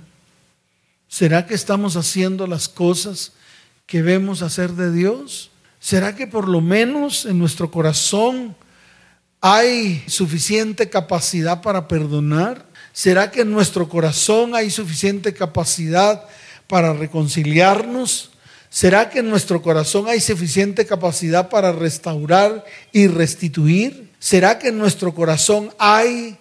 ¿Será 1.07 1.45
que 1.47 1.53
estamos 1.53 1.97
haciendo 1.97 2.47
las 2.47 2.67
cosas 2.67 3.33
que 3.85 4.01
vemos 4.01 4.41
hacer 4.41 4.71
de 4.71 4.91
Dios? 4.91 5.51
¿Será 5.81 6.17
que 6.17 6.27
por 6.27 6.49
lo 6.49 6.63
menos 6.63 7.27
en 7.27 7.39
nuestro 7.39 7.71
corazón 7.71 8.57
hay 9.43 10.03
suficiente 10.07 10.89
capacidad 10.89 11.61
para 11.61 11.89
perdonar? 11.89 12.72
¿Será 12.93 13.31
que 13.31 13.41
en 13.41 13.51
nuestro 13.51 13.89
corazón 13.89 14.55
hay 14.55 14.71
suficiente 14.71 15.33
capacidad 15.33 16.25
para 16.67 16.93
reconciliarnos? 16.93 18.31
¿Será 18.69 19.11
que 19.11 19.19
en 19.19 19.29
nuestro 19.29 19.61
corazón 19.61 20.09
hay 20.09 20.21
suficiente 20.21 20.87
capacidad 20.87 21.49
para 21.51 21.73
restaurar 21.73 22.65
y 22.93 23.07
restituir? 23.07 24.11
¿Será 24.19 24.59
que 24.59 24.69
en 24.69 24.79
nuestro 24.79 25.15
corazón 25.15 25.75
hay, 25.79 26.39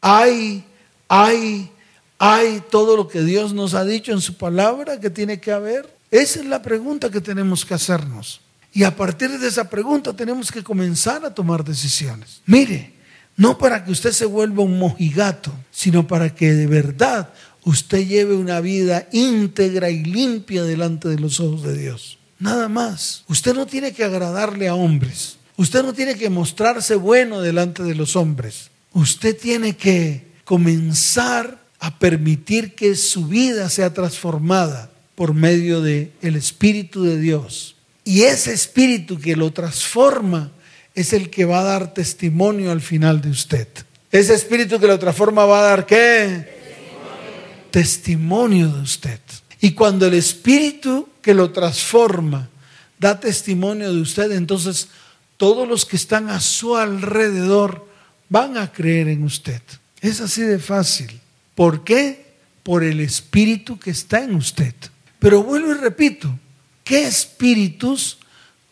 hay, 0.00 0.64
hay, 1.08 1.72
hay 2.18 2.62
todo 2.70 2.96
lo 2.96 3.08
que 3.08 3.22
Dios 3.22 3.52
nos 3.52 3.74
ha 3.74 3.84
dicho 3.84 4.12
en 4.12 4.20
su 4.20 4.36
palabra 4.36 5.00
que 5.00 5.10
tiene 5.10 5.40
que 5.40 5.50
haber? 5.50 5.92
Esa 6.10 6.40
es 6.40 6.46
la 6.46 6.62
pregunta 6.62 7.10
que 7.10 7.20
tenemos 7.20 7.64
que 7.64 7.74
hacernos. 7.74 8.40
Y 8.72 8.84
a 8.84 8.94
partir 8.94 9.30
de 9.38 9.48
esa 9.48 9.68
pregunta 9.68 10.14
tenemos 10.14 10.52
que 10.52 10.62
comenzar 10.62 11.24
a 11.24 11.34
tomar 11.34 11.64
decisiones. 11.64 12.42
Mire, 12.46 12.94
no 13.36 13.58
para 13.58 13.84
que 13.84 13.92
usted 13.92 14.12
se 14.12 14.26
vuelva 14.26 14.62
un 14.62 14.78
mojigato, 14.78 15.52
sino 15.70 16.06
para 16.06 16.34
que 16.34 16.52
de 16.52 16.66
verdad 16.66 17.30
usted 17.64 18.06
lleve 18.06 18.34
una 18.34 18.60
vida 18.60 19.08
íntegra 19.12 19.90
y 19.90 20.04
limpia 20.04 20.64
delante 20.64 21.08
de 21.08 21.18
los 21.18 21.40
ojos 21.40 21.62
de 21.62 21.76
Dios. 21.76 22.18
Nada 22.38 22.68
más. 22.68 23.24
Usted 23.28 23.54
no 23.54 23.66
tiene 23.66 23.92
que 23.92 24.04
agradarle 24.04 24.68
a 24.68 24.74
hombres. 24.74 25.36
Usted 25.56 25.82
no 25.82 25.92
tiene 25.92 26.16
que 26.16 26.28
mostrarse 26.28 26.96
bueno 26.96 27.40
delante 27.40 27.82
de 27.82 27.94
los 27.94 28.16
hombres. 28.16 28.70
Usted 28.92 29.36
tiene 29.38 29.76
que 29.76 30.32
comenzar 30.44 31.62
a 31.78 31.98
permitir 31.98 32.74
que 32.74 32.96
su 32.96 33.26
vida 33.26 33.68
sea 33.68 33.94
transformada 33.94 34.90
por 35.14 35.34
medio 35.34 35.80
del 35.80 36.12
el 36.20 36.36
Espíritu 36.36 37.04
de 37.04 37.18
Dios. 37.18 37.76
Y 38.04 38.22
ese 38.22 38.52
Espíritu 38.52 39.18
que 39.18 39.36
lo 39.36 39.52
transforma 39.52 40.50
es 40.94 41.12
el 41.12 41.30
que 41.30 41.44
va 41.44 41.60
a 41.60 41.64
dar 41.64 41.94
testimonio 41.94 42.70
al 42.70 42.80
final 42.80 43.20
de 43.20 43.30
usted. 43.30 43.68
Ese 44.10 44.34
Espíritu 44.34 44.78
que 44.78 44.86
lo 44.86 44.98
transforma 44.98 45.44
va 45.46 45.60
a 45.60 45.70
dar 45.70 45.86
qué? 45.86 46.62
testimonio 47.72 48.68
de 48.68 48.82
usted. 48.82 49.18
Y 49.60 49.72
cuando 49.72 50.06
el 50.06 50.14
Espíritu 50.14 51.08
que 51.22 51.34
lo 51.34 51.50
transforma 51.50 52.48
da 52.98 53.18
testimonio 53.18 53.92
de 53.92 54.00
usted, 54.00 54.30
entonces 54.32 54.88
todos 55.36 55.66
los 55.66 55.84
que 55.86 55.96
están 55.96 56.28
a 56.28 56.38
su 56.38 56.76
alrededor 56.76 57.88
van 58.28 58.58
a 58.58 58.70
creer 58.70 59.08
en 59.08 59.24
usted. 59.24 59.60
Es 60.00 60.20
así 60.20 60.42
de 60.42 60.58
fácil. 60.58 61.18
¿Por 61.54 61.82
qué? 61.82 62.34
Por 62.62 62.84
el 62.84 63.00
Espíritu 63.00 63.78
que 63.78 63.90
está 63.90 64.22
en 64.22 64.34
usted. 64.34 64.74
Pero 65.18 65.42
vuelvo 65.42 65.72
y 65.72 65.74
repito, 65.74 66.38
¿qué 66.84 67.06
espíritus 67.06 68.18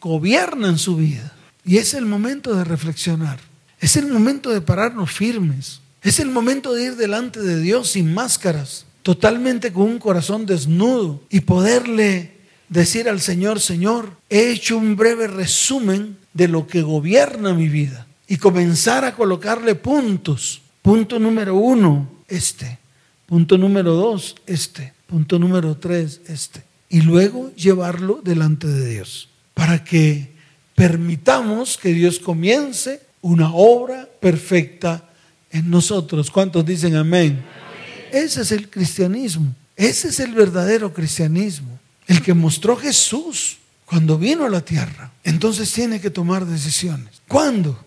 gobiernan 0.00 0.78
su 0.78 0.96
vida? 0.96 1.32
Y 1.70 1.78
es 1.78 1.94
el 1.94 2.04
momento 2.04 2.56
de 2.56 2.64
reflexionar. 2.64 3.38
Es 3.78 3.94
el 3.94 4.08
momento 4.08 4.50
de 4.50 4.60
pararnos 4.60 5.12
firmes. 5.12 5.80
Es 6.02 6.18
el 6.18 6.28
momento 6.28 6.74
de 6.74 6.86
ir 6.86 6.96
delante 6.96 7.40
de 7.40 7.60
Dios 7.60 7.90
sin 7.90 8.12
máscaras 8.12 8.86
totalmente 9.02 9.72
con 9.72 9.84
un 9.84 10.00
corazón 10.00 10.46
desnudo 10.46 11.22
y 11.30 11.42
poderle 11.42 12.32
decir 12.68 13.08
al 13.08 13.20
Señor, 13.20 13.60
Señor, 13.60 14.16
he 14.28 14.50
hecho 14.50 14.78
un 14.78 14.96
breve 14.96 15.28
resumen 15.28 16.16
de 16.34 16.48
lo 16.48 16.66
que 16.66 16.82
gobierna 16.82 17.54
mi 17.54 17.68
vida 17.68 18.08
y 18.26 18.38
comenzar 18.38 19.04
a 19.04 19.14
colocarle 19.14 19.76
puntos. 19.76 20.62
Punto 20.82 21.20
número 21.20 21.54
uno, 21.54 22.10
este. 22.26 22.80
Punto 23.26 23.56
número 23.56 23.94
dos, 23.94 24.34
este. 24.44 24.92
Punto 25.06 25.38
número 25.38 25.76
tres, 25.76 26.20
este. 26.26 26.64
Y 26.88 27.02
luego 27.02 27.54
llevarlo 27.54 28.22
delante 28.24 28.66
de 28.66 28.88
Dios 28.88 29.28
para 29.54 29.84
que 29.84 30.29
permitamos 30.80 31.76
que 31.76 31.92
Dios 31.92 32.18
comience 32.18 33.02
una 33.20 33.52
obra 33.52 34.08
perfecta 34.18 35.10
en 35.50 35.68
nosotros. 35.68 36.30
¿Cuántos 36.30 36.64
dicen 36.64 36.96
amén? 36.96 37.44
Ese 38.10 38.40
es 38.40 38.50
el 38.50 38.70
cristianismo. 38.70 39.54
Ese 39.76 40.08
es 40.08 40.20
el 40.20 40.32
verdadero 40.32 40.90
cristianismo. 40.94 41.78
El 42.06 42.22
que 42.22 42.32
mostró 42.32 42.78
Jesús 42.78 43.58
cuando 43.84 44.16
vino 44.16 44.46
a 44.46 44.49
la 44.49 44.62
tierra. 44.62 45.12
Entonces 45.22 45.70
tiene 45.70 46.00
que 46.00 46.08
tomar 46.08 46.46
decisiones. 46.46 47.20
¿Cuándo? 47.28 47.78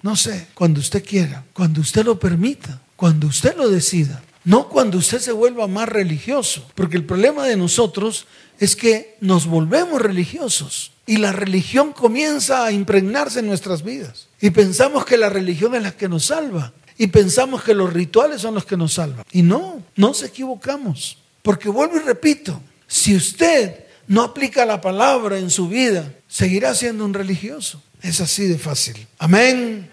No 0.00 0.16
sé, 0.16 0.46
cuando 0.54 0.80
usted 0.80 1.04
quiera, 1.04 1.44
cuando 1.52 1.82
usted 1.82 2.02
lo 2.06 2.18
permita, 2.18 2.80
cuando 2.96 3.26
usted 3.26 3.58
lo 3.58 3.68
decida. 3.68 4.22
No 4.44 4.70
cuando 4.70 4.96
usted 4.96 5.20
se 5.20 5.32
vuelva 5.32 5.66
más 5.66 5.86
religioso, 5.86 6.66
porque 6.74 6.96
el 6.96 7.04
problema 7.04 7.44
de 7.44 7.58
nosotros 7.58 8.26
es 8.58 8.74
que 8.74 9.18
nos 9.20 9.44
volvemos 9.44 10.00
religiosos 10.00 10.92
y 11.08 11.16
la 11.16 11.32
religión 11.32 11.94
comienza 11.94 12.66
a 12.66 12.70
impregnarse 12.70 13.38
en 13.38 13.46
nuestras 13.46 13.82
vidas. 13.82 14.28
Y 14.42 14.50
pensamos 14.50 15.06
que 15.06 15.16
la 15.16 15.30
religión 15.30 15.74
es 15.74 15.82
la 15.82 15.92
que 15.92 16.06
nos 16.06 16.26
salva 16.26 16.74
y 16.98 17.06
pensamos 17.06 17.64
que 17.64 17.72
los 17.72 17.90
rituales 17.90 18.42
son 18.42 18.54
los 18.54 18.66
que 18.66 18.76
nos 18.76 18.92
salvan. 18.92 19.24
Y 19.32 19.40
no, 19.40 19.82
no 19.96 20.08
nos 20.08 20.22
equivocamos. 20.22 21.16
Porque 21.40 21.70
vuelvo 21.70 21.96
y 21.96 22.00
repito, 22.00 22.60
si 22.86 23.16
usted 23.16 23.86
no 24.06 24.22
aplica 24.22 24.66
la 24.66 24.82
palabra 24.82 25.38
en 25.38 25.48
su 25.48 25.66
vida, 25.66 26.12
seguirá 26.28 26.74
siendo 26.74 27.06
un 27.06 27.14
religioso. 27.14 27.82
Es 28.02 28.20
así 28.20 28.44
de 28.44 28.58
fácil. 28.58 29.06
Amén. 29.18 29.90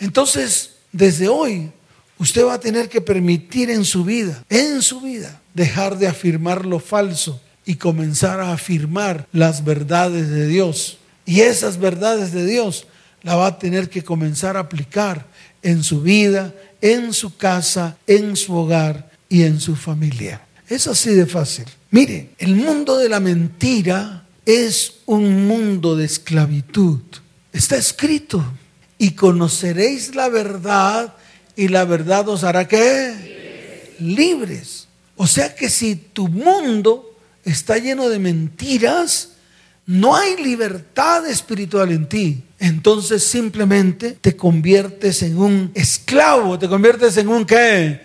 Entonces, 0.00 0.70
desde 0.90 1.28
hoy, 1.28 1.70
usted 2.18 2.44
va 2.44 2.54
a 2.54 2.60
tener 2.60 2.88
que 2.88 3.00
permitir 3.00 3.70
en 3.70 3.84
su 3.84 4.02
vida, 4.02 4.42
en 4.48 4.82
su 4.82 5.00
vida, 5.00 5.40
dejar 5.54 5.98
de 5.98 6.08
afirmar 6.08 6.66
lo 6.66 6.80
falso 6.80 7.40
y 7.64 7.76
comenzar 7.76 8.40
a 8.40 8.52
afirmar 8.52 9.26
las 9.32 9.64
verdades 9.64 10.30
de 10.30 10.46
Dios. 10.46 10.98
Y 11.24 11.40
esas 11.40 11.78
verdades 11.78 12.32
de 12.32 12.44
Dios 12.44 12.86
la 13.22 13.36
va 13.36 13.46
a 13.46 13.58
tener 13.58 13.88
que 13.88 14.02
comenzar 14.02 14.56
a 14.56 14.60
aplicar 14.60 15.26
en 15.62 15.84
su 15.84 16.02
vida, 16.02 16.54
en 16.80 17.12
su 17.12 17.36
casa, 17.36 17.96
en 18.06 18.36
su 18.36 18.54
hogar 18.54 19.10
y 19.28 19.42
en 19.42 19.60
su 19.60 19.76
familia. 19.76 20.42
Es 20.68 20.86
así 20.86 21.10
de 21.10 21.26
fácil. 21.26 21.66
Mire, 21.90 22.30
el 22.38 22.56
mundo 22.56 22.96
de 22.98 23.08
la 23.08 23.20
mentira 23.20 24.26
es 24.44 24.94
un 25.06 25.46
mundo 25.46 25.96
de 25.96 26.04
esclavitud. 26.04 27.00
Está 27.52 27.76
escrito. 27.76 28.44
Y 28.98 29.12
conoceréis 29.12 30.14
la 30.14 30.28
verdad 30.28 31.14
y 31.56 31.68
la 31.68 31.84
verdad 31.84 32.28
os 32.28 32.44
hará 32.44 32.68
qué? 32.68 33.94
Libres. 33.98 34.86
O 35.16 35.26
sea 35.26 35.54
que 35.54 35.68
si 35.68 35.96
tu 35.96 36.28
mundo 36.28 37.11
está 37.44 37.78
lleno 37.78 38.08
de 38.08 38.18
mentiras, 38.18 39.30
no 39.86 40.14
hay 40.14 40.42
libertad 40.42 41.26
espiritual 41.28 41.90
en 41.90 42.08
ti 42.08 42.42
entonces 42.62 43.24
simplemente 43.24 44.12
te 44.12 44.36
conviertes 44.36 45.24
en 45.24 45.36
un 45.36 45.72
esclavo, 45.74 46.56
te 46.56 46.68
conviertes 46.68 47.16
en 47.16 47.26
un 47.26 47.44
qué? 47.44 48.00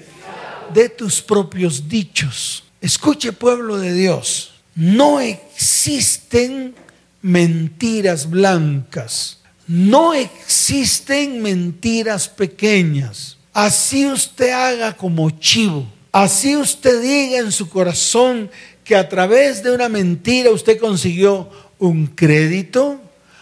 De 0.73 0.89
tus 0.89 1.21
propios 1.21 1.87
dichos. 1.87 2.63
Escuche 2.81 3.33
pueblo 3.33 3.77
de 3.77 3.93
Dios, 3.93 4.53
no 4.73 5.19
existen 5.19 6.73
mentiras 7.21 8.27
blancas, 8.27 9.37
no 9.67 10.15
existen 10.15 11.39
mentiras 11.43 12.27
pequeñas. 12.27 13.37
Así 13.53 14.07
usted 14.07 14.49
haga 14.49 14.97
como 14.97 15.29
chivo, 15.29 15.85
así 16.11 16.55
usted 16.55 16.99
diga 16.99 17.37
en 17.37 17.51
su 17.51 17.69
corazón 17.69 18.49
que 18.87 18.95
a 18.95 19.09
través 19.09 19.63
de 19.63 19.71
una 19.71 19.89
mentira 19.89 20.49
usted 20.49 20.79
consiguió 20.79 21.49
un 21.77 22.07
crédito, 22.07 23.01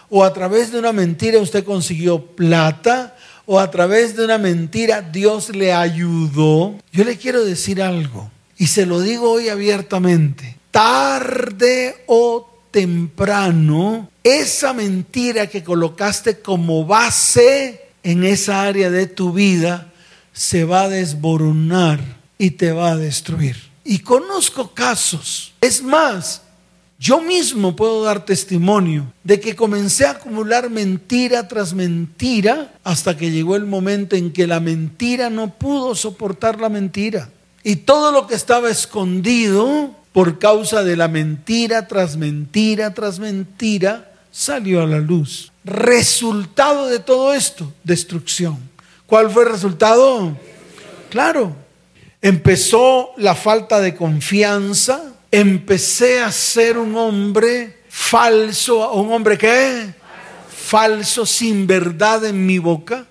o 0.09 0.23
a 0.23 0.33
través 0.33 0.71
de 0.71 0.79
una 0.79 0.91
mentira 0.91 1.39
usted 1.39 1.63
consiguió 1.63 2.25
plata, 2.25 3.15
o 3.45 3.59
a 3.59 3.69
través 3.69 4.15
de 4.15 4.25
una 4.25 4.39
mentira 4.39 5.01
Dios 5.01 5.49
le 5.55 5.71
ayudó. 5.71 6.75
Yo 6.91 7.03
le 7.03 7.17
quiero 7.17 7.45
decir 7.45 7.81
algo, 7.81 8.31
y 8.57 8.67
se 8.67 8.87
lo 8.87 8.99
digo 8.99 9.31
hoy 9.31 9.49
abiertamente. 9.49 10.57
Tarde 10.71 12.03
o 12.07 12.49
temprano 12.71 14.09
esa 14.23 14.73
mentira 14.73 15.47
que 15.47 15.63
colocaste 15.63 16.39
como 16.39 16.85
base 16.85 17.81
en 18.01 18.23
esa 18.23 18.63
área 18.63 18.89
de 18.89 19.05
tu 19.05 19.31
vida 19.31 19.93
se 20.33 20.65
va 20.65 20.83
a 20.85 20.89
desboronar 20.89 21.99
y 22.39 22.51
te 22.51 22.71
va 22.71 22.89
a 22.89 22.97
destruir. 22.97 23.74
Y 23.85 23.99
conozco 23.99 24.71
casos. 24.73 25.53
Es 25.61 25.81
más, 25.81 26.41
yo 26.97 27.21
mismo 27.21 27.75
puedo 27.75 28.03
dar 28.03 28.25
testimonio 28.25 29.13
de 29.23 29.39
que 29.39 29.55
comencé 29.55 30.05
a 30.07 30.11
acumular 30.11 30.69
mentira 30.69 31.47
tras 31.47 31.73
mentira 31.73 32.73
hasta 32.83 33.15
que 33.15 33.29
llegó 33.29 33.55
el 33.55 33.65
momento 33.65 34.15
en 34.15 34.33
que 34.33 34.47
la 34.47 34.59
mentira 34.59 35.29
no 35.29 35.53
pudo 35.53 35.93
soportar 35.93 36.59
la 36.59 36.67
mentira. 36.67 37.29
Y 37.63 37.77
todo 37.77 38.11
lo 38.11 38.25
que 38.25 38.35
estaba 38.35 38.69
escondido 38.69 39.91
por 40.13 40.39
causa 40.39 40.83
de 40.83 40.95
la 40.95 41.07
mentira 41.07 41.87
tras 41.87 42.17
mentira 42.17 42.93
tras 42.93 43.19
mentira 43.19 44.11
salió 44.31 44.81
a 44.81 44.87
la 44.87 44.99
luz. 44.99 45.51
Resultado 45.63 46.87
de 46.87 46.99
todo 46.99 47.33
esto, 47.33 47.71
destrucción. 47.83 48.57
¿Cuál 49.05 49.29
fue 49.29 49.43
el 49.43 49.49
resultado? 49.49 50.37
Claro, 51.09 51.55
empezó 52.25 53.11
la 53.17 53.35
falta 53.35 53.79
de 53.79 53.93
confianza, 53.93 55.13
empecé 55.29 56.21
a 56.21 56.31
ser 56.31 56.75
un 56.75 56.97
hombre 56.97 57.83
falso, 57.87 58.91
un 58.93 59.13
hombre 59.13 59.37
que 59.37 59.93
falso 60.49 61.27
sin 61.27 61.67
verdad 61.67 62.25
en 62.25 62.47
mi 62.47 62.57
boca, 62.57 63.05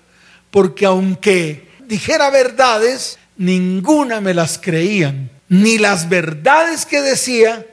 porque 0.51 0.85
aunque 0.85 1.65
dijera 1.87 2.29
verdades, 2.29 3.17
ninguna 3.37 4.19
me 4.19 4.33
las 4.33 4.57
creían, 4.57 5.31
ni 5.47 5.77
las 5.77 6.09
verdades 6.09 6.85
que 6.85 6.99
decía, 6.99 7.65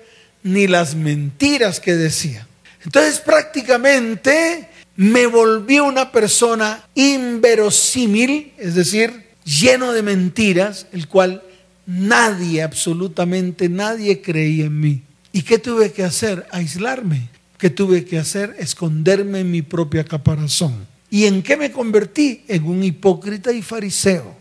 ni 0.45 0.69
las 0.69 0.95
mentiras 0.95 1.81
que 1.81 1.95
decía. 1.95 2.47
Entonces 2.85 3.19
prácticamente 3.19 4.69
me 4.95 5.27
volví 5.27 5.81
una 5.81 6.13
persona 6.13 6.87
inverosímil, 6.95 8.53
es 8.59 8.77
decir, 8.77 9.22
lleno 9.45 9.93
de 9.93 10.03
mentiras, 10.03 10.87
el 10.93 11.09
cual 11.09 11.43
Nadie, 11.87 12.63
absolutamente 12.63 13.69
nadie 13.69 14.23
creía 14.23 14.67
en 14.67 14.81
mí. 14.81 15.03
¿Y 15.33 15.43
qué 15.43 15.59
tuve 15.59 15.93
que 15.93 16.05
hacer? 16.05 16.47
Aislarme. 16.51 17.29
¿Qué 17.59 17.71
tuve 17.71 18.05
que 18.05 18.19
hacer? 18.19 18.55
Esconderme 18.59 19.41
en 19.41 19.51
mi 19.51 19.63
propia 19.63 20.05
caparazón. 20.05 20.87
¿Y 21.11 21.27
en 21.27 21.43
qué 21.43 21.57
me 21.57 21.73
convertí? 21.73 22.45
En 22.49 22.65
un 22.65 22.85
hipócrita 22.85 23.53
y 23.53 23.63
fariseo. 23.63 24.35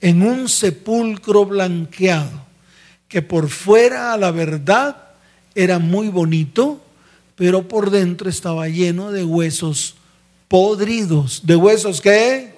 En 0.00 0.22
un 0.22 0.48
sepulcro 0.48 1.44
blanqueado, 1.44 2.46
que 3.08 3.20
por 3.20 3.48
fuera 3.48 4.12
a 4.12 4.16
la 4.16 4.30
verdad 4.30 4.96
era 5.54 5.78
muy 5.78 6.08
bonito, 6.08 6.80
pero 7.34 7.66
por 7.66 7.90
dentro 7.90 8.30
estaba 8.30 8.68
lleno 8.68 9.10
de 9.10 9.24
huesos 9.24 9.96
podridos. 10.46 11.42
¿De 11.44 11.56
huesos 11.56 12.00
qué? 12.00 12.54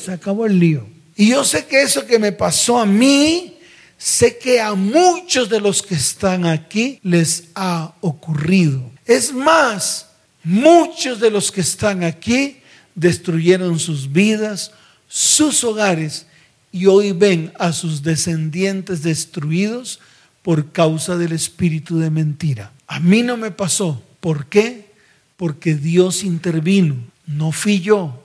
Se 0.00 0.12
acabó 0.12 0.46
el 0.46 0.58
lío. 0.58 0.86
Y 1.16 1.28
yo 1.28 1.44
sé 1.44 1.66
que 1.66 1.82
eso 1.82 2.06
que 2.06 2.18
me 2.18 2.32
pasó 2.32 2.78
a 2.78 2.86
mí, 2.86 3.58
sé 3.98 4.38
que 4.38 4.60
a 4.60 4.74
muchos 4.74 5.48
de 5.50 5.60
los 5.60 5.82
que 5.82 5.94
están 5.94 6.46
aquí 6.46 6.98
les 7.02 7.48
ha 7.54 7.94
ocurrido. 8.00 8.90
Es 9.04 9.32
más, 9.32 10.06
muchos 10.42 11.20
de 11.20 11.30
los 11.30 11.52
que 11.52 11.60
están 11.60 12.04
aquí 12.04 12.58
destruyeron 12.94 13.78
sus 13.78 14.10
vidas, 14.10 14.72
sus 15.08 15.62
hogares 15.64 16.26
y 16.72 16.86
hoy 16.86 17.12
ven 17.12 17.52
a 17.58 17.72
sus 17.72 18.02
descendientes 18.02 19.02
destruidos 19.02 20.00
por 20.42 20.72
causa 20.72 21.16
del 21.16 21.32
espíritu 21.32 21.98
de 21.98 22.10
mentira. 22.10 22.72
A 22.86 23.00
mí 23.00 23.22
no 23.22 23.36
me 23.36 23.50
pasó. 23.50 24.02
¿Por 24.20 24.46
qué? 24.46 24.92
Porque 25.36 25.74
Dios 25.74 26.22
intervino. 26.24 26.96
No 27.26 27.52
fui 27.52 27.80
yo, 27.80 28.19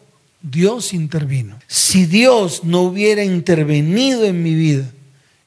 Dios 0.51 0.93
intervino. 0.93 1.59
Si 1.65 2.05
Dios 2.05 2.63
no 2.63 2.81
hubiera 2.81 3.23
intervenido 3.23 4.25
en 4.25 4.43
mi 4.43 4.53
vida, 4.53 4.85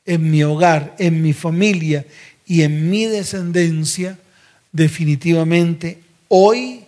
en 0.04 0.28
mi 0.28 0.42
hogar, 0.42 0.96
en 0.98 1.22
mi 1.22 1.32
familia 1.32 2.04
y 2.44 2.62
en 2.62 2.90
mi 2.90 3.06
descendencia, 3.06 4.18
definitivamente 4.72 6.00
hoy 6.26 6.80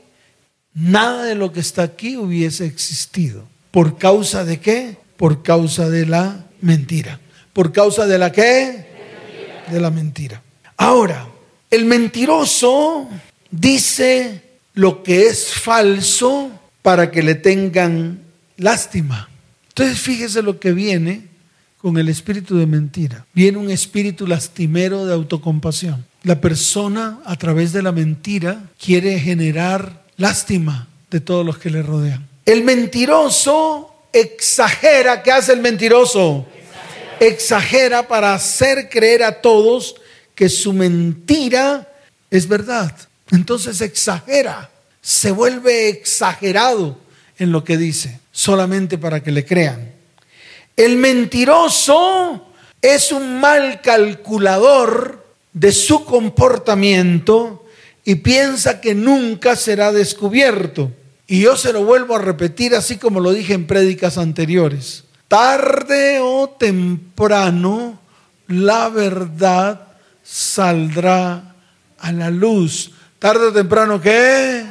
nada 0.75 1.25
de 1.25 1.37
lo 1.37 1.53
que 1.53 1.61
está 1.61 1.85
aquí 1.85 2.17
hubiese 2.17 2.67
existido. 2.67 3.47
¿Por 3.71 3.97
causa 3.97 4.45
de 4.45 4.59
qué? 4.59 4.97
Por 5.17 5.45
causa 5.45 5.89
de 5.89 6.07
la 6.07 6.47
mentira. 6.61 7.21
¿Por 7.53 7.73
causa 7.73 8.07
de 8.07 8.19
la 8.19 8.33
qué? 8.33 8.87
De 9.71 9.81
la 9.81 9.91
mentira. 9.91 10.43
Ahora, 10.77 11.29
el 11.71 11.85
mentiroso 11.85 13.09
dice 13.53 14.43
lo 14.75 15.05
que 15.05 15.27
es 15.27 15.55
falso 15.55 16.60
para 16.83 17.11
que 17.11 17.23
le 17.23 17.35
tengan 17.35 18.21
lástima. 18.57 19.29
Entonces 19.69 19.99
fíjese 19.99 20.43
lo 20.43 20.59
que 20.59 20.73
viene 20.73 21.29
con 21.79 21.97
el 21.97 22.09
espíritu 22.09 22.59
de 22.59 22.67
mentira. 22.67 23.27
Viene 23.33 23.59
un 23.59 23.71
espíritu 23.71 24.27
lastimero 24.27 25.07
de 25.07 25.15
autocompasión. 25.15 26.05
La 26.23 26.41
persona 26.41 27.21
a 27.25 27.37
través 27.37 27.73
de 27.73 27.83
la 27.83 27.93
mentira 27.93 28.63
quiere 28.79 29.19
generar 29.19 30.05
lástima 30.17 30.89
de 31.11 31.21
todos 31.21 31.47
los 31.47 31.57
que 31.59 31.71
le 31.71 31.83
rodean. 31.83 32.29
El 32.45 32.65
mentiroso 32.65 33.95
exagera. 34.13 35.23
¿Qué 35.23 35.33
hace 35.33 35.55
el 35.55 35.61
mentiroso? 35.61 36.47
Exagera, 37.21 37.27
exagera 37.33 38.09
para 38.09 38.35
hacer 38.35 38.91
creer 38.91 39.23
a 39.23 39.41
todos 39.41 39.95
que 40.35 40.49
su 40.49 40.73
mentira 40.73 41.89
es 42.31 42.47
verdad. 42.47 42.95
Entonces 43.31 43.81
exagera 43.81 44.71
se 45.01 45.31
vuelve 45.31 45.89
exagerado 45.89 46.99
en 47.39 47.53
lo 47.53 47.65
que 47.65 47.77
dice, 47.77 48.21
solamente 48.33 48.99
para 48.99 49.23
que 49.23 49.33
le 49.33 49.45
crean. 49.45 49.93
El 50.77 50.97
mentiroso 50.97 52.47
es 52.81 53.13
un 53.13 53.41
mal 53.41 53.81
calculador 53.83 55.27
de 55.53 55.73
su 55.73 56.05
comportamiento 56.05 57.67
y 58.05 58.17
piensa 58.17 58.81
que 58.81 58.95
nunca 58.95 59.57
será 59.57 59.93
descubierto. 59.93 60.91
Y 61.27 61.41
yo 61.43 61.57
se 61.57 61.73
lo 61.73 61.85
vuelvo 61.85 62.17
a 62.17 62.21
repetir 62.21 62.75
así 62.75 62.97
como 62.97 63.21
lo 63.21 63.33
dije 63.33 63.55
en 63.55 63.67
prédicas 63.67 64.19
anteriores. 64.19 65.05
Tarde 65.29 66.19
o 66.21 66.49
temprano 66.59 68.01
la 68.49 68.89
verdad 68.89 69.89
saldrá 70.25 71.55
a 71.99 72.13
la 72.13 72.31
luz. 72.31 72.93
Tarde 73.19 73.47
o 73.47 73.53
temprano, 73.53 74.01
¿qué? 74.01 74.65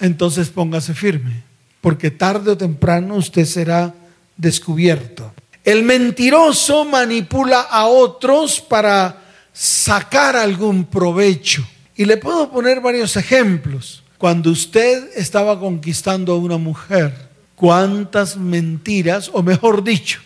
Entonces 0.00 0.48
póngase 0.50 0.94
firme, 0.94 1.42
porque 1.80 2.10
tarde 2.10 2.52
o 2.52 2.56
temprano 2.56 3.16
usted 3.16 3.44
será 3.44 3.94
descubierto. 4.36 5.32
El 5.64 5.82
mentiroso 5.82 6.84
manipula 6.84 7.60
a 7.60 7.86
otros 7.86 8.60
para 8.60 9.22
sacar 9.52 10.36
algún 10.36 10.84
provecho. 10.84 11.66
Y 11.94 12.04
le 12.04 12.16
puedo 12.16 12.50
poner 12.50 12.80
varios 12.80 13.16
ejemplos. 13.16 14.02
Cuando 14.16 14.50
usted 14.50 15.10
estaba 15.16 15.58
conquistando 15.58 16.32
a 16.32 16.38
una 16.38 16.56
mujer, 16.56 17.12
cuántas 17.54 18.36
mentiras, 18.36 19.30
o 19.32 19.42
mejor 19.42 19.82
dicho, 19.84 20.20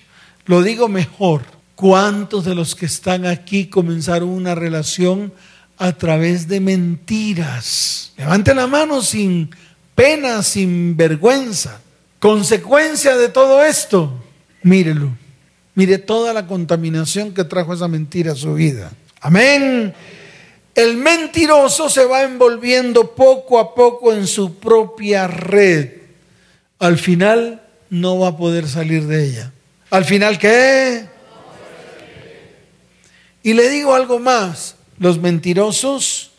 lo 0.46 0.62
digo 0.62 0.88
mejor, 0.88 1.42
cuántos 1.74 2.44
de 2.44 2.54
los 2.54 2.74
que 2.74 2.86
están 2.86 3.26
aquí 3.26 3.66
comenzaron 3.66 4.28
una 4.28 4.54
relación 4.54 5.32
a 5.78 5.92
través 5.92 6.46
de 6.46 6.60
mentiras. 6.60 8.12
Levante 8.16 8.54
la 8.54 8.66
mano 8.66 9.02
sin 9.02 9.50
pena, 9.94 10.42
sin 10.42 10.96
vergüenza. 10.96 11.80
Consecuencia 12.18 13.16
de 13.16 13.28
todo 13.28 13.64
esto, 13.64 14.12
mírelo. 14.62 15.10
Mire 15.74 15.98
toda 15.98 16.32
la 16.32 16.46
contaminación 16.46 17.32
que 17.32 17.44
trajo 17.44 17.72
esa 17.72 17.88
mentira 17.88 18.32
a 18.32 18.36
su 18.36 18.54
vida. 18.54 18.92
Amén. 19.20 19.94
El 20.74 20.96
mentiroso 20.96 21.88
se 21.88 22.04
va 22.04 22.22
envolviendo 22.22 23.14
poco 23.14 23.58
a 23.58 23.74
poco 23.74 24.12
en 24.12 24.26
su 24.26 24.56
propia 24.56 25.26
red. 25.26 25.90
Al 26.78 26.98
final 26.98 27.62
no 27.90 28.18
va 28.18 28.28
a 28.28 28.36
poder 28.36 28.68
salir 28.68 29.06
de 29.06 29.24
ella. 29.24 29.52
Al 29.90 30.04
final, 30.04 30.38
¿qué? 30.38 31.06
Y 33.42 33.54
le 33.54 33.68
digo 33.68 33.94
algo 33.94 34.18
más. 34.18 34.76
Los 34.98 35.18
mentirosos 35.18 36.32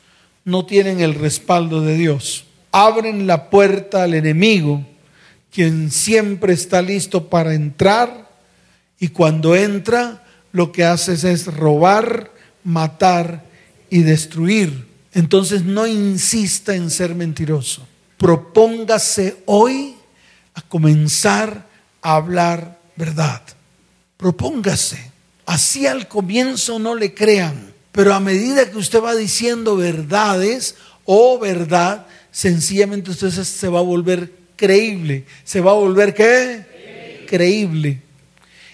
no 0.46 0.66
tienen 0.66 1.02
el 1.02 1.16
respaldo 1.16 1.82
de 1.82 1.96
Dios 1.98 2.46
abren 2.74 3.28
la 3.28 3.50
puerta 3.50 4.04
al 4.04 4.16
enemigo, 4.16 4.84
quien 5.52 5.92
siempre 5.92 6.54
está 6.54 6.82
listo 6.82 7.30
para 7.30 7.54
entrar 7.54 8.30
y 9.00 9.10
cuando 9.10 9.56
entra 9.56 10.24
lo 10.52 10.72
que 10.72 10.84
hace 10.84 11.14
es 11.14 11.46
robar, 11.46 12.32
matar 12.64 13.46
y 13.90 14.02
destruir. 14.02 14.88
Entonces 15.14 15.64
no 15.64 15.86
insista 15.86 16.76
en 16.76 16.90
ser 16.90 17.14
mentiroso. 17.14 17.88
Propóngase 18.18 19.38
hoy 19.46 19.96
a 20.56 20.62
comenzar 20.64 21.68
a 22.02 22.16
hablar 22.16 22.80
verdad. 22.96 23.42
Propóngase. 24.18 25.12
Así 25.46 25.86
al 25.86 26.08
comienzo 26.08 26.80
no 26.80 26.96
le 26.96 27.14
crean. 27.14 27.74
Pero 27.92 28.16
a 28.16 28.20
medida 28.20 28.72
que 28.72 28.78
usted 28.78 29.04
va 29.04 29.14
diciendo 29.14 29.76
verdades 29.76 30.76
o 31.06 31.38
verdad, 31.38 32.08
sencillamente 32.34 33.12
usted 33.12 33.30
se 33.30 33.68
va 33.70 33.80
a 33.80 33.84
volver 33.84 34.30
creíble. 34.58 35.24
¿Se 35.46 35.62
va 35.62 35.72
a 35.72 35.76
volver 35.76 36.14
qué? 36.14 37.26
Creíble. 37.30 38.02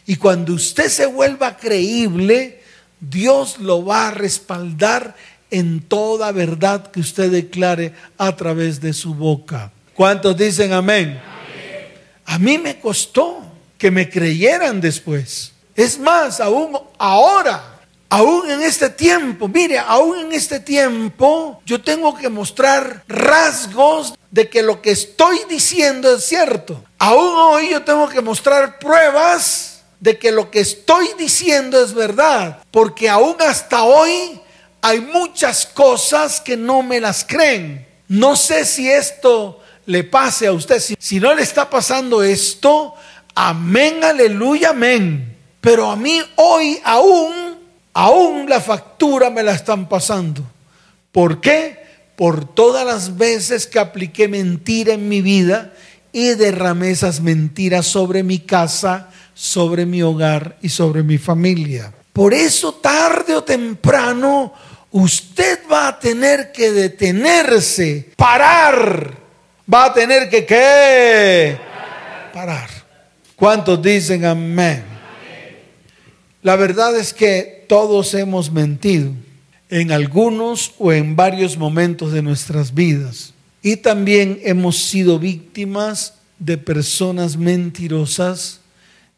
Y 0.08 0.16
cuando 0.16 0.54
usted 0.54 0.88
se 0.88 1.06
vuelva 1.06 1.56
creíble, 1.58 2.64
Dios 3.00 3.60
lo 3.60 3.86
va 3.86 4.08
a 4.08 4.12
respaldar 4.12 5.16
en 5.52 5.82
toda 5.82 6.32
verdad 6.32 6.90
que 6.90 7.00
usted 7.00 7.30
declare 7.30 7.94
a 8.18 8.36
través 8.36 8.82
de 8.82 8.94
su 8.94 9.14
boca. 9.14 9.72
¿Cuántos 9.94 10.36
dicen 10.38 10.74
amén? 10.74 11.20
A 12.26 12.40
mí 12.40 12.58
me 12.58 12.80
costó 12.80 13.44
que 13.78 13.92
me 13.92 14.10
creyeran 14.10 14.82
después. 14.82 15.52
Es 15.76 15.98
más, 16.00 16.40
aún 16.40 16.78
ahora, 16.98 17.79
aún 18.10 18.50
en 18.50 18.62
este 18.62 18.90
tiempo, 18.90 19.48
mire, 19.48 19.80
aún 19.80 20.20
en 20.20 20.34
este 20.34 20.60
tiempo, 20.60 21.62
yo 21.66 21.82
tengo 21.82 22.16
que 22.18 22.30
mostrar 22.30 23.04
rasgos 23.08 24.16
de 24.32 24.50
que 24.50 24.62
lo 24.62 24.82
que 24.82 24.92
estoy 24.92 25.40
diciendo 25.50 26.16
es 26.16 26.26
cierto. 26.26 26.84
Aún 26.98 27.34
hoy 27.36 27.70
yo 27.70 27.84
tengo 27.84 28.10
que 28.10 28.22
mostrar 28.22 28.80
pruebas 28.80 29.82
de 30.00 30.18
que 30.18 30.32
lo 30.32 30.50
que 30.50 30.62
estoy 30.62 31.08
diciendo 31.18 31.82
es 31.84 31.94
verdad, 31.94 32.64
porque 32.72 33.10
aún 33.10 33.36
hasta 33.40 33.84
hoy 33.84 34.42
hay 34.82 35.02
muchas 35.02 35.66
cosas 35.66 36.40
que 36.40 36.56
no 36.56 36.82
me 36.82 37.00
las 37.00 37.26
creen. 37.26 37.88
No 38.08 38.36
sé 38.36 38.66
si 38.66 38.90
esto 38.90 39.60
le 39.86 40.04
pase 40.04 40.48
a 40.48 40.54
usted, 40.54 40.80
si, 40.80 41.20
no 41.20 41.34
le 41.34 41.42
está 41.42 41.70
pasando 41.70 42.24
esto, 42.24 42.94
amén, 43.36 44.04
aleluya, 44.04 44.70
amén. 44.70 45.36
Pero 45.62 45.90
a 45.90 45.96
mí 45.96 46.22
hoy 46.36 46.80
aún, 46.84 47.49
aún 47.94 48.50
la 48.50 48.62
factura 48.62 49.30
me 49.30 49.44
la 49.44 49.54
están 49.54 49.88
pasando. 49.90 50.44
¿Por 51.12 51.42
qué? 51.42 51.80
Por 52.16 52.46
todas 52.46 52.86
las 52.86 53.18
veces 53.18 53.68
que 53.68 53.80
apliqué 53.80 54.28
mentira 54.28 54.94
en 54.94 55.08
mi 55.08 55.22
vida 55.22 55.74
y 56.12 56.34
derramé 56.36 56.92
esas 56.92 57.22
mentiras 57.22 57.86
sobre 57.86 58.24
mi 58.24 58.40
casa, 58.40 59.10
sobre 59.34 59.86
mi 59.86 60.02
hogar 60.02 60.58
y 60.62 60.70
sobre 60.70 61.04
mi 61.04 61.18
familia. 61.18 61.94
Por 62.14 62.34
eso 62.34 62.74
tarde 62.74 63.36
o 63.36 63.44
temprano 63.44 64.54
usted 64.92 65.60
va 65.72 65.88
a 65.88 66.00
tener 66.00 66.52
que 66.52 66.72
detenerse, 66.72 68.12
parar. 68.16 69.18
Va 69.72 69.86
a 69.86 69.94
tener 69.94 70.30
que 70.30 70.46
qué? 70.46 71.58
Parar. 72.34 72.70
¿Cuántos 73.36 73.82
dicen 73.82 74.26
amén? 74.26 74.99
La 76.42 76.56
verdad 76.56 76.98
es 76.98 77.14
que 77.14 77.66
todos 77.68 78.14
hemos 78.14 78.52
mentido 78.52 79.12
en 79.70 79.92
algunos 79.92 80.74
o 80.80 80.94
en 80.94 81.16
varios 81.16 81.58
momentos 81.58 82.14
de 82.14 82.22
nuestras 82.22 82.74
vidas. 82.74 83.34
Y 83.62 83.78
también 83.78 84.40
hemos 84.44 84.78
sido 84.78 85.20
víctimas 85.20 86.14
de 86.40 86.58
personas 86.58 87.36
mentirosas 87.36 88.62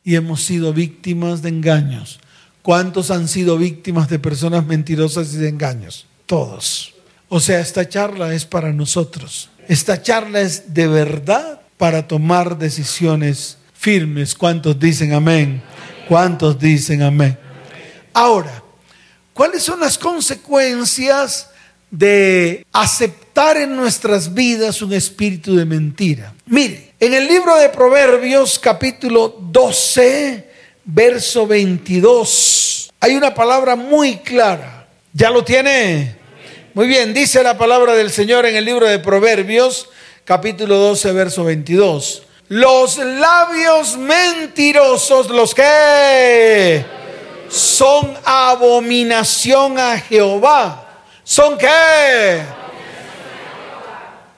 y 0.04 0.16
hemos 0.16 0.42
sido 0.44 0.74
víctimas 0.74 1.44
de 1.44 1.50
engaños. 1.50 2.20
¿Cuántos 2.64 3.12
han 3.12 3.28
sido 3.28 3.58
víctimas 3.58 4.10
de 4.10 4.18
personas 4.18 4.66
mentirosas 4.66 5.34
y 5.34 5.38
de 5.38 5.50
engaños? 5.50 6.08
Todos. 6.26 6.94
O 7.30 7.40
sea, 7.40 7.60
esta 7.60 7.88
charla 7.88 8.34
es 8.34 8.46
para 8.46 8.74
nosotros. 8.74 9.50
Esta 9.68 10.02
charla 10.02 10.42
es 10.42 10.74
de 10.74 10.88
verdad 10.88 11.62
para 11.78 12.08
tomar 12.08 12.58
decisiones 12.58 13.58
firmes. 13.74 14.36
¿Cuántos 14.36 14.80
dicen 14.80 15.14
amén? 15.14 15.62
¿Cuántos 16.12 16.60
dicen 16.60 17.04
amén? 17.04 17.38
Ahora, 18.12 18.62
¿cuáles 19.34 19.63
son 19.63 19.80
las 19.80 19.97
consecuencias 19.97 21.50
de 21.89 22.65
aceptar 22.74 23.56
en 23.56 23.78
nuestras 23.78 24.34
vidas 24.34 24.82
un 24.82 24.91
espíritu 24.91 25.56
de 25.56 25.63
mentira? 25.63 26.34
Mire, 26.47 26.95
en 27.00 27.13
el 27.13 27.28
libro 27.28 27.56
de 27.56 27.69
Proverbios 27.69 28.60
capítulo 28.60 29.38
12, 29.39 30.50
verso 30.84 31.47
22, 31.47 32.91
hay 33.00 33.15
una 33.15 33.34
palabra 33.34 33.78
muy 33.78 34.17
clara. 34.17 34.89
¿Ya 35.13 35.30
lo 35.30 35.45
tiene? 35.45 36.17
Muy 36.74 36.88
bien, 36.88 37.13
dice 37.13 37.41
la 37.41 37.58
palabra 37.58 37.95
del 37.95 38.12
Señor 38.12 38.45
en 38.45 38.58
el 38.58 38.65
libro 38.65 38.86
de 38.86 39.00
Proverbios 39.00 39.88
capítulo 40.26 40.76
12, 40.76 41.13
verso 41.13 41.45
22. 41.45 42.24
Los 42.52 42.98
labios 42.98 43.98
mentirosos, 43.98 45.30
los 45.30 45.56
que 45.56 46.84
son 47.48 48.14
abominación 48.26 49.80
a 49.80 49.98
Jehová. 49.98 51.02
¿Son 51.24 51.58
qué? 51.58 52.42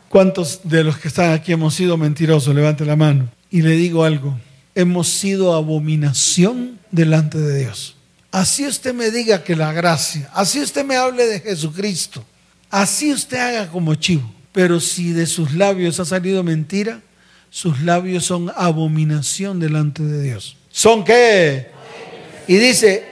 ¿Cuántos 0.10 0.60
de 0.64 0.84
los 0.84 1.00
que 1.00 1.08
están 1.08 1.34
aquí 1.34 1.54
hemos 1.54 1.74
sido 1.74 1.98
mentirosos? 1.98 2.54
Levante 2.54 2.86
la 2.86 2.96
mano. 2.96 3.32
Y 3.50 3.64
le 3.64 3.72
digo 3.72 4.04
algo, 4.04 4.40
hemos 4.76 5.10
sido 5.10 5.56
abominación 5.56 6.78
delante 6.92 7.40
de 7.40 7.62
Dios. 7.62 7.96
Así 8.32 8.68
usted 8.68 8.94
me 8.94 9.10
diga 9.10 9.44
que 9.44 9.56
la 9.56 9.74
gracia, 9.74 10.30
así 10.36 10.62
usted 10.62 10.86
me 10.86 10.98
hable 10.98 11.26
de 11.26 11.40
Jesucristo, 11.40 12.24
así 12.70 13.12
usted 13.12 13.38
haga 13.38 13.72
como 13.72 13.96
chivo. 13.96 14.32
Pero 14.52 14.80
si 14.80 15.14
de 15.14 15.26
sus 15.26 15.54
labios 15.54 16.00
ha 16.00 16.06
salido 16.06 16.44
mentira, 16.44 17.02
sus 17.54 17.82
labios 17.82 18.26
son 18.26 18.52
abominación 18.56 19.60
delante 19.60 20.02
de 20.02 20.24
Dios. 20.24 20.56
¿Son 20.72 21.04
qué? 21.04 21.68
Y 22.48 22.56
dice, 22.56 23.06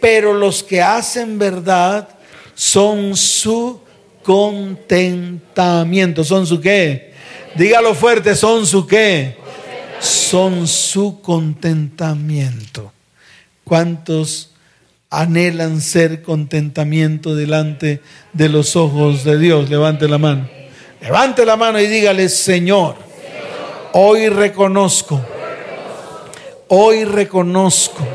pero 0.00 0.34
los 0.34 0.62
que 0.62 0.80
hacen 0.80 1.36
verdad 1.36 2.08
son 2.54 3.16
su 3.16 3.80
contentamiento. 4.22 6.22
¿Son 6.22 6.46
su 6.46 6.60
qué? 6.60 7.12
Dígalo 7.56 7.92
fuerte, 7.92 8.36
¿son 8.36 8.68
su 8.68 8.86
qué? 8.86 9.36
Son 9.98 10.68
su 10.68 11.20
contentamiento. 11.20 12.92
¿Cuántos 13.64 14.52
anhelan 15.10 15.80
ser 15.80 16.22
contentamiento 16.22 17.34
delante 17.34 18.00
de 18.32 18.48
los 18.48 18.76
ojos 18.76 19.24
de 19.24 19.40
Dios? 19.40 19.68
Levante 19.68 20.06
la 20.06 20.18
mano. 20.18 20.48
Levante 21.00 21.44
la 21.44 21.56
mano 21.56 21.80
y 21.80 21.88
dígale, 21.88 22.28
Señor, 22.28 23.07
hoy 24.00 24.28
reconozco, 24.28 25.20
hoy 26.68 27.04
reconozco 27.04 28.06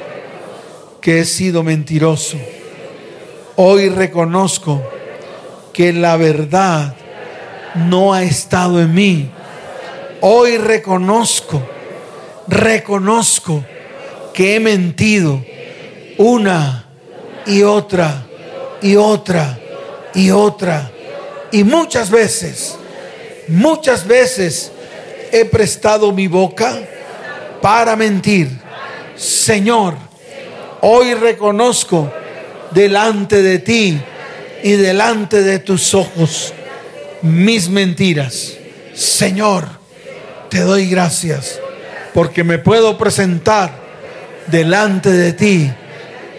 que 1.02 1.20
he 1.20 1.26
sido 1.26 1.62
mentiroso. 1.62 2.38
Hoy 3.58 3.90
reconozco 3.90 4.82
que 5.74 5.92
la 5.92 6.16
verdad 6.16 6.96
no 7.76 8.14
ha 8.14 8.24
estado 8.24 8.82
en 8.82 8.94
mí. 8.94 9.30
Hoy 10.22 10.58
reconozco, 10.58 11.62
reconozco 12.48 13.66
que 14.34 14.56
he 14.56 14.60
mentido 14.62 15.44
una 16.18 16.86
y 17.46 17.64
otra 17.64 18.26
y 18.82 18.96
otra 18.96 19.60
y 20.14 20.32
otra. 20.32 20.90
Y 21.52 21.66
muchas 21.66 22.10
veces, 22.10 22.78
muchas 23.50 24.08
veces 24.08 24.73
he 25.34 25.46
prestado 25.46 26.12
mi 26.12 26.28
boca 26.28 26.80
para 27.60 27.96
mentir. 27.96 28.50
Señor, 29.16 29.96
hoy 30.82 31.16
reconozco 31.16 32.14
delante 32.70 33.42
de 33.42 33.58
ti 33.58 34.00
y 34.62 34.74
delante 34.74 35.42
de 35.42 35.58
tus 35.58 35.96
ojos 35.96 36.54
mis 37.24 37.68
mentiras. 37.68 38.54
Señor, 38.94 39.68
te 40.50 40.60
doy 40.60 40.88
gracias 40.88 41.60
porque 42.14 42.44
me 42.44 42.60
puedo 42.60 42.96
presentar 42.96 43.72
delante 44.48 45.10
de 45.10 45.34
ti 45.34 45.72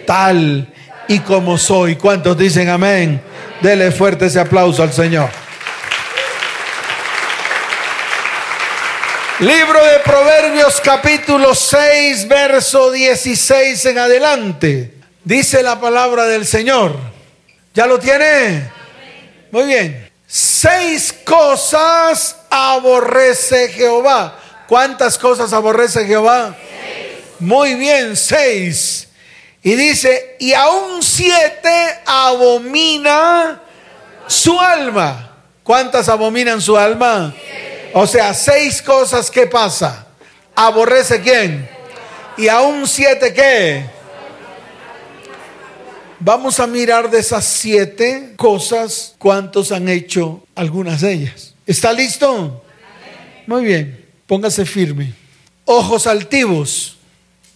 tal 0.07 0.73
y 1.09 1.19
como 1.19 1.57
soy. 1.57 1.97
¿Cuántos 1.97 2.37
dicen 2.37 2.69
amén? 2.69 3.19
Dele 3.61 3.91
fuerte 3.91 4.27
ese 4.27 4.39
aplauso 4.39 4.83
al 4.83 4.93
Señor. 4.93 5.44
Libro 9.39 9.83
de 9.83 9.99
Proverbios 9.99 10.79
capítulo 10.81 11.53
6, 11.53 12.25
verso 12.29 12.89
16 12.89 13.85
en 13.87 13.99
adelante. 13.99 14.93
Dice 15.25 15.61
la 15.61 15.77
palabra 15.77 16.23
del 16.23 16.45
Señor. 16.45 16.95
¿Ya 17.73 17.85
lo 17.85 17.99
tiene? 17.99 18.71
Muy 19.51 19.65
bien. 19.65 20.09
Seis 20.25 21.13
cosas 21.25 22.37
aborrece 22.49 23.67
Jehová. 23.73 24.39
¿Cuántas 24.69 25.17
cosas 25.17 25.51
aborrece 25.51 26.05
Jehová? 26.05 26.55
Muy 27.39 27.73
bien, 27.75 28.15
seis. 28.15 29.09
Y 29.61 29.75
dice, 29.75 30.37
y 30.39 30.53
aún 30.53 31.03
siete 31.03 31.99
abomina 32.05 33.61
su 34.27 34.57
alma. 34.61 35.35
¿Cuántas 35.61 36.07
abominan 36.07 36.61
su 36.61 36.77
alma? 36.77 37.33
O 37.97 38.05
sea, 38.05 38.33
seis 38.33 38.81
cosas 38.81 39.31
que 39.31 39.47
pasa. 39.47 40.07
¿Aborrece 40.53 41.21
quién? 41.21 41.67
Y 42.37 42.49
aún 42.49 42.87
siete 42.87 43.33
qué? 43.33 43.95
vamos 46.19 46.59
a 46.59 46.65
mirar 46.65 47.09
de 47.11 47.19
esas 47.19 47.45
siete 47.45 48.33
cosas 48.35 49.13
cuántos 49.19 49.71
han 49.71 49.87
hecho 49.87 50.43
algunas 50.55 51.01
de 51.01 51.13
ellas. 51.13 51.53
¿Está 51.67 51.93
listo? 51.93 52.63
Muy 53.47 53.63
bien, 53.63 54.05
póngase 54.27 54.65
firme. 54.65 55.13
Ojos 55.65 56.07
altivos. 56.07 56.97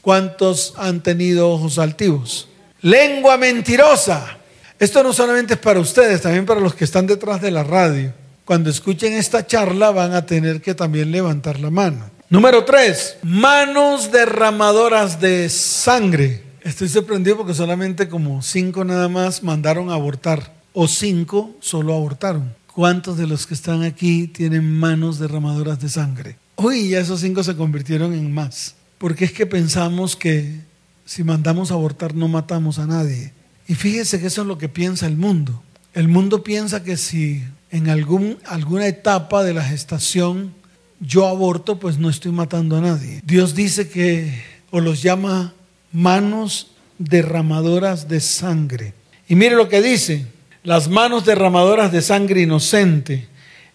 ¿Cuántos 0.02 0.74
han 0.78 1.04
tenido 1.04 1.50
ojos 1.50 1.78
altivos? 1.78 2.48
Lengua 2.82 3.38
mentirosa. 3.38 4.38
Esto 4.80 5.04
no 5.04 5.12
solamente 5.12 5.56
es 5.56 5.60
para 5.60 5.80
ustedes, 5.80 6.22
también 6.22 6.46
para 6.46 6.62
los 6.62 6.74
que 6.74 6.86
están 6.86 7.06
detrás 7.06 7.42
de 7.42 7.52
la 7.52 7.64
radio. 7.64 8.14
Cuando 8.50 8.72
escuchen 8.72 9.14
esta 9.14 9.46
charla 9.46 9.92
van 9.92 10.16
a 10.16 10.26
tener 10.26 10.60
que 10.60 10.74
también 10.74 11.12
levantar 11.12 11.60
la 11.60 11.70
mano. 11.70 12.10
Número 12.32 12.66
tres, 12.66 13.18
manos 13.22 14.12
derramadoras 14.12 15.22
de 15.22 15.50
sangre. 15.50 16.42
Estoy 16.64 16.90
sorprendido 16.90 17.38
porque 17.38 17.54
solamente 17.54 18.10
como 18.10 18.42
cinco 18.42 18.84
nada 18.84 19.08
más 19.08 19.44
mandaron 19.44 19.92
a 19.92 19.94
abortar 19.94 20.56
o 20.74 20.88
cinco 20.88 21.56
solo 21.60 21.94
abortaron. 21.94 22.56
¿Cuántos 22.74 23.18
de 23.18 23.28
los 23.28 23.46
que 23.46 23.54
están 23.54 23.84
aquí 23.84 24.26
tienen 24.26 24.80
manos 24.80 25.20
derramadoras 25.20 25.80
de 25.80 25.90
sangre? 25.90 26.38
Uy, 26.56 26.90
ya 26.90 27.02
esos 27.02 27.20
cinco 27.20 27.44
se 27.44 27.56
convirtieron 27.56 28.14
en 28.16 28.34
más. 28.34 28.74
Porque 28.98 29.26
es 29.26 29.32
que 29.32 29.46
pensamos 29.46 30.16
que 30.16 30.62
si 31.06 31.24
mandamos 31.24 31.70
a 31.70 31.76
abortar 31.76 32.16
no 32.16 32.28
matamos 32.28 32.80
a 32.80 32.88
nadie. 32.88 33.32
Y 33.68 33.76
fíjese 33.76 34.20
que 34.20 34.26
eso 34.26 34.42
es 34.42 34.48
lo 34.48 34.58
que 34.58 34.70
piensa 34.70 35.06
el 35.06 35.18
mundo. 35.18 35.62
El 35.94 36.08
mundo 36.08 36.44
piensa 36.44 36.84
que 36.84 36.98
si 36.98 37.44
en 37.72 37.90
algún, 37.90 38.38
alguna 38.46 38.88
etapa 38.88 39.44
de 39.44 39.54
la 39.54 39.64
gestación 39.64 40.54
yo 41.00 41.28
aborto, 41.28 41.80
pues 41.80 41.98
no 41.98 42.10
estoy 42.10 42.32
matando 42.32 42.78
a 42.78 42.82
nadie. 42.82 43.22
Dios 43.24 43.56
dice 43.56 43.90
que, 43.90 44.44
o 44.72 44.82
los 44.82 45.02
llama 45.02 45.54
manos 45.92 46.72
derramadoras 46.98 48.08
de 48.08 48.20
sangre. 48.20 48.94
Y 49.28 49.36
mire 49.36 49.56
lo 49.56 49.70
que 49.70 49.82
dice, 49.82 50.26
las 50.64 50.90
manos 50.90 51.26
derramadoras 51.26 51.92
de 51.92 52.02
sangre 52.02 52.42
inocente, 52.42 53.28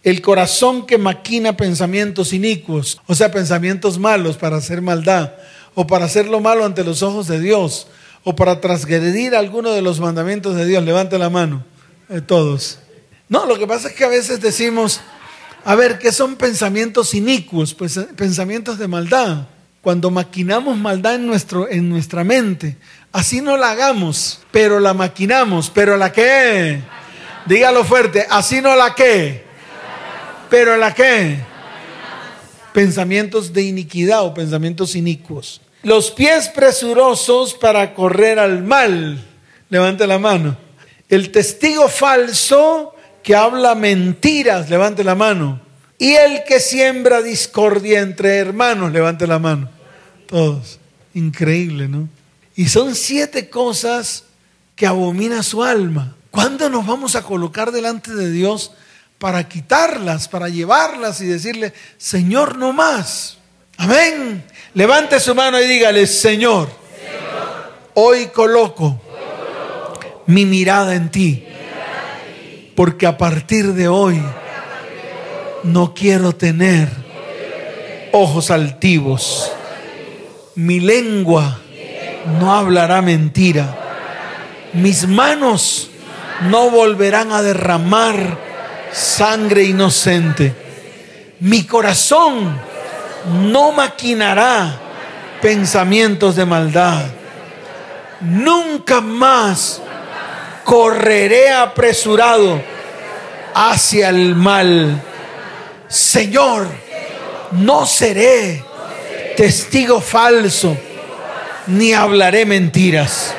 el 0.03 0.21
corazón 0.21 0.87
que 0.87 0.99
maquina 0.99 1.57
pensamientos 1.57 2.35
inicuos, 2.35 3.01
o 3.07 3.15
sea, 3.15 3.31
pensamientos 3.31 3.99
malos 3.99 4.37
para 4.37 4.57
hacer 4.57 4.83
maldad, 4.83 5.33
o 5.75 5.87
para 5.87 6.05
hacer 6.05 6.27
lo 6.29 6.41
malo 6.41 6.67
ante 6.67 6.85
los 6.85 7.03
ojos 7.03 7.27
de 7.27 7.41
Dios, 7.41 7.87
o 8.23 8.37
para 8.37 8.61
transgredir 8.61 9.35
alguno 9.35 9.71
de 9.73 9.81
los 9.81 10.01
mandamientos 10.01 10.57
de 10.57 10.67
Dios, 10.67 10.85
levante 10.85 11.19
la 11.19 11.31
mano, 11.31 11.65
de 12.09 12.21
todos. 12.21 12.79
No, 13.35 13.47
lo 13.47 13.59
que 13.59 13.67
pasa 13.67 13.89
es 13.89 13.95
que 13.95 14.05
a 14.05 14.09
veces 14.09 14.41
decimos, 14.41 15.01
a 15.65 15.75
ver, 15.75 15.99
¿qué 15.99 16.13
son 16.13 16.37
pensamientos 16.37 17.15
inicuos? 17.15 17.75
Pues 17.75 17.97
eh, 17.97 18.07
pensamientos 18.17 18.79
de 18.79 18.87
maldad. 18.87 19.49
Cuando 19.83 20.09
maquinamos 20.13 20.79
maldad 20.79 21.17
en, 21.17 21.27
nuestro, 21.27 21.69
en 21.69 21.89
nuestra 21.89 22.23
mente, 22.23 22.77
así 23.11 23.41
no 23.41 23.57
la 23.57 23.73
hagamos, 23.73 24.39
pero 24.53 24.79
la 24.79 24.95
maquinamos, 24.95 25.69
pero 25.69 25.97
la 25.97 26.13
qué? 26.13 26.81
Dígalo 27.47 27.83
fuerte, 27.83 28.25
así 28.31 28.61
no 28.61 28.77
la 28.77 28.95
qué, 28.95 29.43
pero 30.49 30.77
la 30.77 30.95
qué? 30.95 31.39
Pensamientos 32.73 33.53
de 33.53 33.63
iniquidad 33.63 34.23
o 34.23 34.33
pensamientos 34.33 34.95
inicuos. 34.95 35.61
Los 35.83 36.13
pies 36.13 36.49
presurosos 36.51 37.55
para 37.55 37.95
correr 37.95 38.39
al 38.39 38.63
mal. 38.63 39.19
Levante 39.71 40.07
la 40.07 40.21
mano. 40.21 40.57
El 41.09 41.33
testigo 41.33 41.89
falso 41.89 42.94
que 43.25 43.35
habla 43.35 43.75
mentiras. 43.75 44.71
Levante 44.71 45.03
la 45.03 45.17
mano. 45.17 45.61
Y 45.99 46.13
el 46.13 46.45
que 46.45 46.61
siembra 46.61 47.23
discordia 47.23 48.01
entre 48.01 48.37
hermanos. 48.37 48.93
Levante 48.93 49.27
la 49.27 49.41
mano. 49.41 49.69
Todos. 50.29 50.79
Increíble, 51.15 51.89
¿no? 51.89 52.09
Y 52.55 52.69
son 52.69 52.95
siete 52.95 53.51
cosas 53.51 54.25
que 54.77 54.87
abomina 54.87 55.43
su 55.43 55.65
alma. 55.65 56.15
¿Cuándo 56.31 56.69
nos 56.69 56.87
vamos 56.87 57.17
a 57.17 57.23
colocar 57.23 57.73
delante 57.73 58.13
de 58.15 58.31
Dios 58.31 58.73
para 59.19 59.49
quitarlas, 59.49 60.29
para 60.29 60.49
llevarlas 60.49 61.21
y 61.21 61.27
decirle, 61.27 61.73
Señor, 61.97 62.59
no 62.59 62.73
más? 62.73 63.39
Amén. 63.77 64.45
Levante 64.75 65.19
su 65.21 65.35
mano 65.35 65.61
y 65.61 65.67
dígale, 65.67 66.07
Señor, 66.07 66.69
hoy, 67.95 68.27
coloco 68.27 69.01
mi 70.27 70.45
mirada 70.47 70.95
en 70.95 71.11
ti, 71.11 71.47
porque 72.75 73.07
a 73.07 73.17
partir 73.17 73.75
de 73.75 73.89
hoy 73.89 74.23
no 75.63 75.95
quiero 75.95 76.35
tener 76.35 76.89
ojos 78.13 78.51
altivos. 78.51 79.51
Mi 80.55 80.81
lengua 80.81 81.59
no 82.41 82.55
hablará 82.55 83.03
mentira. 83.03 83.77
Mis 84.73 85.07
manos 85.09 85.91
no 86.51 86.71
volverán 86.71 87.33
a 87.33 87.43
derramar 87.43 88.39
sangre 88.93 89.65
inocente. 89.65 90.55
Mi 91.41 91.65
corazón 91.65 92.59
no 93.51 93.73
maquinará 93.73 94.81
pensamientos 95.41 96.37
de 96.37 96.45
maldad. 96.45 97.07
Nunca 98.21 99.01
más 99.01 99.83
correré 100.65 101.51
apresurado 101.51 102.61
hacia 103.55 104.09
el 104.09 104.35
mal. 104.35 105.01
Señor, 105.87 106.67
no 107.53 107.87
seré 107.87 108.65
testigo 109.37 110.01
falso, 110.01 110.77
ni 111.69 111.93
hablaré 111.93 112.47
mentiras. 112.47 113.35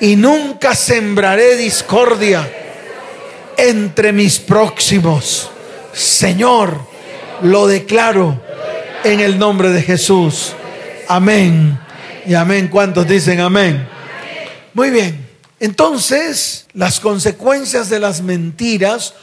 Y 0.00 0.16
nunca 0.16 0.74
sembraré 0.74 1.56
discordia 1.56 2.48
entre 3.56 4.12
mis 4.12 4.38
próximos. 4.38 5.50
Señor, 5.92 6.80
lo 7.42 7.66
declaro 7.66 8.40
en 9.04 9.20
el 9.20 9.38
nombre 9.38 9.70
de 9.70 9.82
Jesús. 9.82 10.52
Amén. 11.08 11.78
Y 12.26 12.34
amén. 12.34 12.68
¿Cuántos 12.68 13.08
dicen 13.08 13.40
amén? 13.40 13.88
Muy 14.74 14.90
bien. 14.90 15.25
Entonces, 15.58 16.66
las 16.74 17.00
consecuencias 17.00 17.88
de 17.88 17.98
las 17.98 18.22
mentiras 18.22 19.14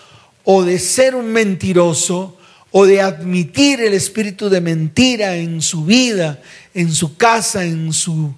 o 0.43 0.63
de 0.63 0.79
ser 0.79 1.15
un 1.15 1.31
mentiroso 1.31 2.37
o 2.71 2.85
de 2.85 3.01
admitir 3.01 3.81
el 3.81 3.93
espíritu 3.93 4.49
de 4.49 4.59
mentira 4.59 5.35
en 5.35 5.61
su 5.61 5.85
vida, 5.85 6.41
en 6.73 6.91
su 6.91 7.17
casa, 7.17 7.63
en 7.63 7.93
su 7.93 8.33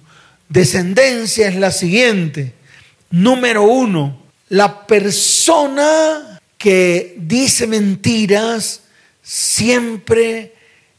descendencia 0.48 1.48
es 1.48 1.56
la 1.56 1.70
siguiente. 1.70 2.52
Número 3.10 3.62
uno, 3.62 4.22
la 4.50 4.86
persona 4.86 6.38
que 6.58 7.14
dice 7.18 7.66
mentiras 7.66 8.82
siempre 9.22 10.55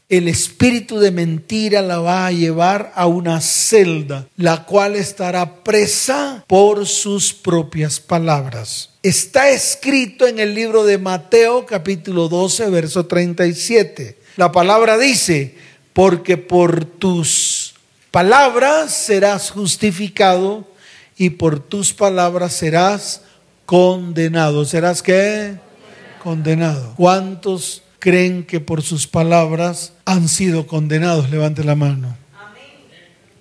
el 0.08 0.26
espíritu 0.26 0.98
de 0.98 1.10
mentira 1.10 1.82
la 1.82 1.98
va 1.98 2.26
a 2.26 2.32
llevar 2.32 2.92
a 2.94 3.06
una 3.06 3.42
celda, 3.42 4.26
la 4.36 4.64
cual 4.64 4.96
estará 4.96 5.62
presa 5.62 6.44
por 6.46 6.86
sus 6.86 7.34
propias 7.34 8.00
palabras. 8.00 8.90
Está 9.02 9.50
escrito 9.50 10.26
en 10.26 10.38
el 10.38 10.54
libro 10.54 10.84
de 10.84 10.96
Mateo 10.96 11.66
capítulo 11.66 12.28
12, 12.28 12.70
verso 12.70 13.04
37. 13.04 14.18
La 14.36 14.50
palabra 14.50 14.96
dice, 14.96 15.56
porque 15.92 16.38
por 16.38 16.86
tus 16.86 17.74
palabras 18.10 18.94
serás 18.94 19.50
justificado 19.50 20.66
y 21.18 21.30
por 21.30 21.60
tus 21.60 21.92
palabras 21.92 22.54
serás 22.54 23.22
condenado. 23.66 24.64
¿Serás 24.64 25.02
qué? 25.02 25.56
Condenado. 26.22 26.94
¿Cuántos 26.96 27.82
creen 27.98 28.44
que 28.44 28.60
por 28.60 28.82
sus 28.82 29.06
palabras 29.06 29.92
han 30.04 30.28
sido 30.28 30.66
condenados? 30.66 31.30
Levante 31.30 31.64
la 31.64 31.74
mano. 31.74 32.16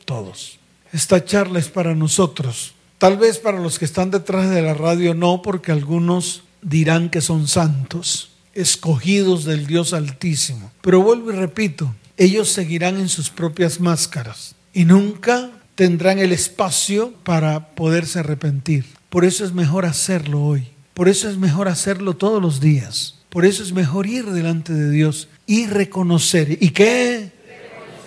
Todos. 0.06 0.60
Esta 0.94 1.24
charla 1.24 1.60
es 1.60 1.70
para 1.70 1.96
nosotros. 1.96 2.74
Tal 2.98 3.18
vez 3.18 3.38
para 3.38 3.60
los 3.60 3.78
que 3.78 3.86
están 3.86 4.10
detrás 4.10 4.50
de 4.50 4.62
la 4.62 4.74
radio 4.74 5.14
no, 5.14 5.42
porque 5.42 5.72
algunos 5.72 6.44
dirán 6.62 7.10
que 7.10 7.22
son 7.22 7.48
santos, 7.48 8.32
escogidos 8.54 9.46
del 9.46 9.68
Dios 9.68 9.94
Altísimo. 9.94 10.72
Pero 10.82 11.02
vuelvo 11.02 11.32
y 11.32 11.36
repito, 11.36 11.94
ellos 12.18 12.50
seguirán 12.50 12.98
en 12.98 13.10
sus 13.10 13.30
propias 13.30 13.80
máscaras 13.80 14.56
y 14.74 14.86
nunca 14.86 15.52
tendrán 15.76 16.18
el 16.18 16.32
espacio 16.32 17.14
para 17.24 17.76
poderse 17.76 18.20
arrepentir. 18.20 18.86
Por 19.10 19.26
eso 19.26 19.46
es 19.46 19.54
mejor 19.54 19.86
hacerlo 19.86 20.44
hoy. 20.44 20.68
Por 20.96 21.08
eso 21.08 21.30
es 21.30 21.38
mejor 21.38 21.68
hacerlo 21.68 22.16
todos 22.16 22.42
los 22.42 22.60
días. 22.60 23.17
Por 23.30 23.46
eso 23.46 23.64
es 23.64 23.74
mejor 23.74 24.08
ir 24.08 24.26
delante 24.26 24.74
de 24.74 24.90
Dios 24.90 25.28
y 25.46 25.68
reconocer. 25.68 26.58
¿Y 26.62 26.70
qué? 26.70 27.32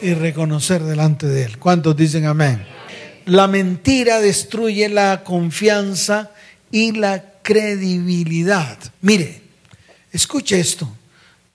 Y 0.00 0.14
reconocer 0.14 0.83
delante 0.83 1.26
de 1.26 1.44
Él. 1.44 1.59
¿Cuántos 1.59 1.96
dicen 1.96 2.24
amén? 2.26 2.64
La 3.26 3.46
mentira 3.46 4.20
destruye 4.20 4.88
la 4.88 5.22
confianza 5.24 6.30
y 6.70 6.92
la 6.92 7.24
credibilidad. 7.42 8.78
Mire, 9.02 9.42
escuche 10.12 10.59
esto. 10.59 10.88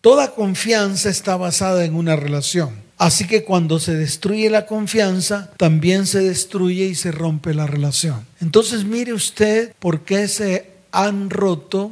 Toda 0.01 0.31
confianza 0.31 1.09
está 1.09 1.35
basada 1.35 1.83
en 1.85 1.95
una 1.95 2.15
relación. 2.15 2.85
Así 2.97 3.27
que 3.27 3.43
cuando 3.43 3.79
se 3.79 3.93
destruye 3.95 4.49
la 4.49 4.65
confianza, 4.65 5.51
también 5.57 6.07
se 6.07 6.19
destruye 6.19 6.85
y 6.85 6.95
se 6.95 7.11
rompe 7.11 7.53
la 7.53 7.67
relación. 7.67 8.25
Entonces 8.39 8.85
mire 8.85 9.13
usted 9.13 9.73
por 9.79 10.01
qué 10.01 10.27
se 10.27 10.71
han 10.91 11.29
roto 11.29 11.91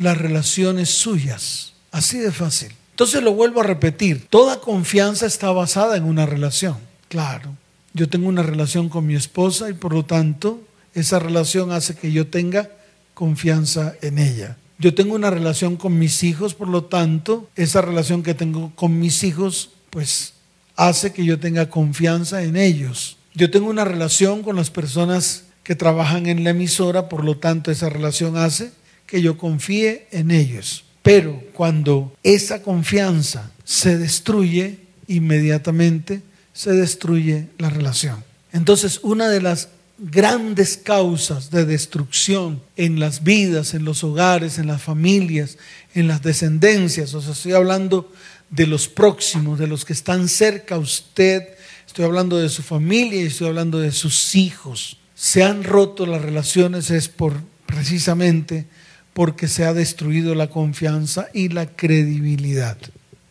las 0.00 0.18
relaciones 0.18 0.88
suyas. 0.88 1.74
Así 1.92 2.18
de 2.18 2.32
fácil. 2.32 2.72
Entonces 2.90 3.22
lo 3.22 3.32
vuelvo 3.32 3.60
a 3.60 3.64
repetir, 3.64 4.26
toda 4.28 4.60
confianza 4.60 5.26
está 5.26 5.50
basada 5.52 5.96
en 5.96 6.04
una 6.04 6.26
relación. 6.26 6.76
Claro, 7.08 7.56
yo 7.94 8.08
tengo 8.08 8.28
una 8.28 8.42
relación 8.42 8.88
con 8.88 9.06
mi 9.06 9.14
esposa 9.14 9.70
y 9.70 9.72
por 9.72 9.94
lo 9.94 10.04
tanto 10.04 10.60
esa 10.94 11.18
relación 11.18 11.72
hace 11.72 11.94
que 11.94 12.12
yo 12.12 12.26
tenga 12.26 12.70
confianza 13.14 13.94
en 14.02 14.18
ella. 14.18 14.56
Yo 14.78 14.94
tengo 14.94 15.14
una 15.14 15.30
relación 15.30 15.76
con 15.76 15.98
mis 15.98 16.22
hijos, 16.22 16.54
por 16.54 16.68
lo 16.68 16.84
tanto, 16.84 17.48
esa 17.54 17.82
relación 17.82 18.22
que 18.22 18.34
tengo 18.34 18.72
con 18.74 18.98
mis 18.98 19.22
hijos, 19.24 19.70
pues 19.90 20.32
hace 20.76 21.12
que 21.12 21.24
yo 21.24 21.38
tenga 21.38 21.68
confianza 21.68 22.42
en 22.42 22.56
ellos. 22.56 23.18
Yo 23.34 23.50
tengo 23.50 23.68
una 23.68 23.84
relación 23.84 24.42
con 24.42 24.56
las 24.56 24.70
personas 24.70 25.44
que 25.64 25.74
trabajan 25.74 26.26
en 26.26 26.44
la 26.44 26.50
emisora, 26.50 27.10
por 27.10 27.24
lo 27.24 27.36
tanto, 27.36 27.70
esa 27.70 27.90
relación 27.90 28.38
hace 28.38 28.72
que 29.10 29.20
yo 29.20 29.36
confíe 29.36 30.06
en 30.12 30.30
ellos. 30.30 30.84
Pero 31.02 31.42
cuando 31.52 32.14
esa 32.22 32.62
confianza 32.62 33.50
se 33.64 33.98
destruye, 33.98 34.78
inmediatamente 35.08 36.22
se 36.52 36.72
destruye 36.72 37.48
la 37.58 37.70
relación. 37.70 38.22
Entonces, 38.52 39.00
una 39.02 39.28
de 39.28 39.40
las 39.40 39.68
grandes 39.98 40.76
causas 40.76 41.50
de 41.50 41.64
destrucción 41.64 42.62
en 42.76 43.00
las 43.00 43.22
vidas, 43.22 43.74
en 43.74 43.84
los 43.84 44.02
hogares, 44.02 44.58
en 44.58 44.66
las 44.66 44.82
familias, 44.82 45.58
en 45.94 46.08
las 46.08 46.22
descendencias. 46.22 47.12
O 47.14 47.20
sea, 47.20 47.32
estoy 47.32 47.52
hablando 47.52 48.10
de 48.48 48.66
los 48.66 48.88
próximos, 48.88 49.58
de 49.58 49.66
los 49.66 49.84
que 49.84 49.92
están 49.92 50.28
cerca 50.28 50.76
a 50.76 50.78
usted. 50.78 51.42
Estoy 51.86 52.04
hablando 52.04 52.38
de 52.38 52.48
su 52.48 52.62
familia 52.62 53.20
y 53.20 53.26
estoy 53.26 53.48
hablando 53.48 53.78
de 53.78 53.92
sus 53.92 54.34
hijos. 54.34 54.96
Se 55.14 55.42
han 55.42 55.64
roto 55.64 56.06
las 56.06 56.22
relaciones 56.22 56.90
es 56.90 57.08
por 57.08 57.34
precisamente 57.66 58.66
porque 59.12 59.48
se 59.48 59.64
ha 59.64 59.74
destruido 59.74 60.34
la 60.34 60.48
confianza 60.48 61.28
y 61.34 61.48
la 61.48 61.66
credibilidad. 61.66 62.76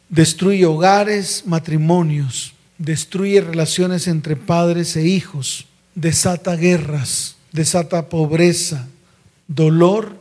Destruye 0.10 0.65
hogares, 0.65 1.44
matrimonios, 1.46 2.54
destruye 2.78 3.42
relaciones 3.42 4.08
entre 4.08 4.36
padres 4.36 4.96
e 4.96 5.08
hijos 5.08 5.65
desata 6.00 6.56
guerras, 6.56 7.36
desata 7.52 8.08
pobreza, 8.08 8.88
dolor 9.48 10.18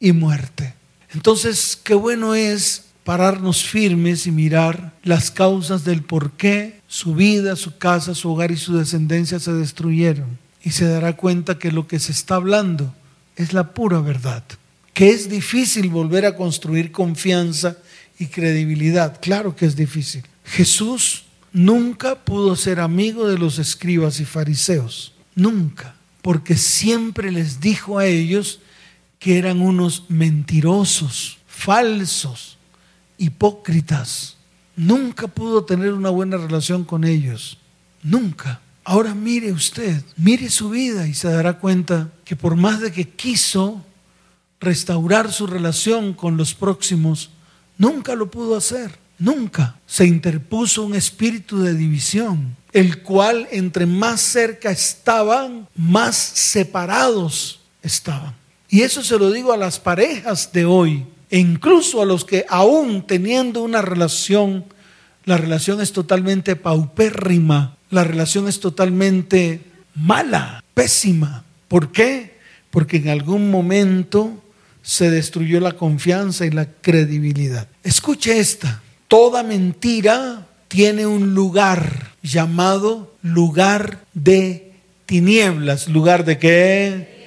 y 0.00 0.12
muerte. 0.12 0.74
Entonces, 1.12 1.78
qué 1.82 1.94
bueno 1.94 2.34
es 2.34 2.86
pararnos 3.04 3.64
firmes 3.64 4.26
y 4.26 4.32
mirar 4.32 4.92
las 5.02 5.30
causas 5.30 5.84
del 5.84 6.02
por 6.02 6.32
qué 6.32 6.80
su 6.88 7.14
vida, 7.14 7.56
su 7.56 7.78
casa, 7.78 8.14
su 8.14 8.30
hogar 8.30 8.50
y 8.50 8.56
su 8.56 8.76
descendencia 8.76 9.38
se 9.38 9.52
destruyeron. 9.52 10.38
Y 10.62 10.72
se 10.72 10.86
dará 10.86 11.16
cuenta 11.16 11.58
que 11.58 11.72
lo 11.72 11.86
que 11.86 11.98
se 11.98 12.12
está 12.12 12.34
hablando 12.34 12.92
es 13.36 13.52
la 13.52 13.72
pura 13.72 14.00
verdad. 14.00 14.42
Que 15.00 15.08
es 15.08 15.30
difícil 15.30 15.88
volver 15.88 16.26
a 16.26 16.36
construir 16.36 16.92
confianza 16.92 17.78
y 18.18 18.26
credibilidad. 18.26 19.18
Claro 19.18 19.56
que 19.56 19.64
es 19.64 19.74
difícil. 19.74 20.24
Jesús 20.44 21.24
nunca 21.54 22.16
pudo 22.16 22.54
ser 22.54 22.80
amigo 22.80 23.26
de 23.26 23.38
los 23.38 23.58
escribas 23.58 24.20
y 24.20 24.26
fariseos. 24.26 25.14
Nunca. 25.34 25.94
Porque 26.20 26.54
siempre 26.54 27.32
les 27.32 27.60
dijo 27.60 27.98
a 27.98 28.04
ellos 28.04 28.60
que 29.18 29.38
eran 29.38 29.62
unos 29.62 30.04
mentirosos, 30.10 31.38
falsos, 31.46 32.58
hipócritas. 33.16 34.36
Nunca 34.76 35.28
pudo 35.28 35.64
tener 35.64 35.94
una 35.94 36.10
buena 36.10 36.36
relación 36.36 36.84
con 36.84 37.04
ellos. 37.04 37.56
Nunca. 38.02 38.60
Ahora 38.84 39.14
mire 39.14 39.50
usted, 39.50 40.04
mire 40.18 40.50
su 40.50 40.68
vida 40.68 41.08
y 41.08 41.14
se 41.14 41.28
dará 41.28 41.58
cuenta 41.58 42.12
que 42.22 42.36
por 42.36 42.54
más 42.54 42.82
de 42.82 42.92
que 42.92 43.08
quiso 43.08 43.86
restaurar 44.60 45.32
su 45.32 45.46
relación 45.46 46.12
con 46.12 46.36
los 46.36 46.54
próximos, 46.54 47.30
nunca 47.78 48.14
lo 48.14 48.30
pudo 48.30 48.56
hacer. 48.56 48.98
Nunca 49.20 49.76
se 49.86 50.06
interpuso 50.06 50.82
un 50.82 50.94
espíritu 50.94 51.60
de 51.60 51.74
división, 51.74 52.56
el 52.72 53.02
cual 53.02 53.46
entre 53.50 53.84
más 53.84 54.22
cerca 54.22 54.70
estaban, 54.70 55.68
más 55.76 56.16
separados 56.16 57.60
estaban. 57.82 58.34
Y 58.70 58.80
eso 58.80 59.04
se 59.04 59.18
lo 59.18 59.30
digo 59.30 59.52
a 59.52 59.58
las 59.58 59.78
parejas 59.78 60.52
de 60.54 60.64
hoy, 60.64 61.04
e 61.28 61.38
incluso 61.38 62.00
a 62.00 62.06
los 62.06 62.24
que 62.24 62.46
aún 62.48 63.06
teniendo 63.06 63.62
una 63.62 63.82
relación, 63.82 64.64
la 65.26 65.36
relación 65.36 65.82
es 65.82 65.92
totalmente 65.92 66.56
paupérrima, 66.56 67.76
la 67.90 68.04
relación 68.04 68.48
es 68.48 68.58
totalmente 68.58 69.60
mala, 69.94 70.64
pésima. 70.72 71.44
¿Por 71.68 71.92
qué? 71.92 72.38
Porque 72.70 72.96
en 72.96 73.10
algún 73.10 73.50
momento 73.50 74.42
se 74.82 75.10
destruyó 75.10 75.60
la 75.60 75.72
confianza 75.72 76.46
y 76.46 76.50
la 76.50 76.66
credibilidad. 76.66 77.68
Escuche 77.82 78.38
esta. 78.38 78.82
Toda 79.08 79.42
mentira 79.42 80.46
tiene 80.68 81.06
un 81.06 81.34
lugar 81.34 82.12
llamado 82.22 83.14
lugar 83.22 84.04
de 84.14 84.72
tinieblas. 85.06 85.88
¿Lugar 85.88 86.24
de 86.24 86.38
qué? 86.38 87.20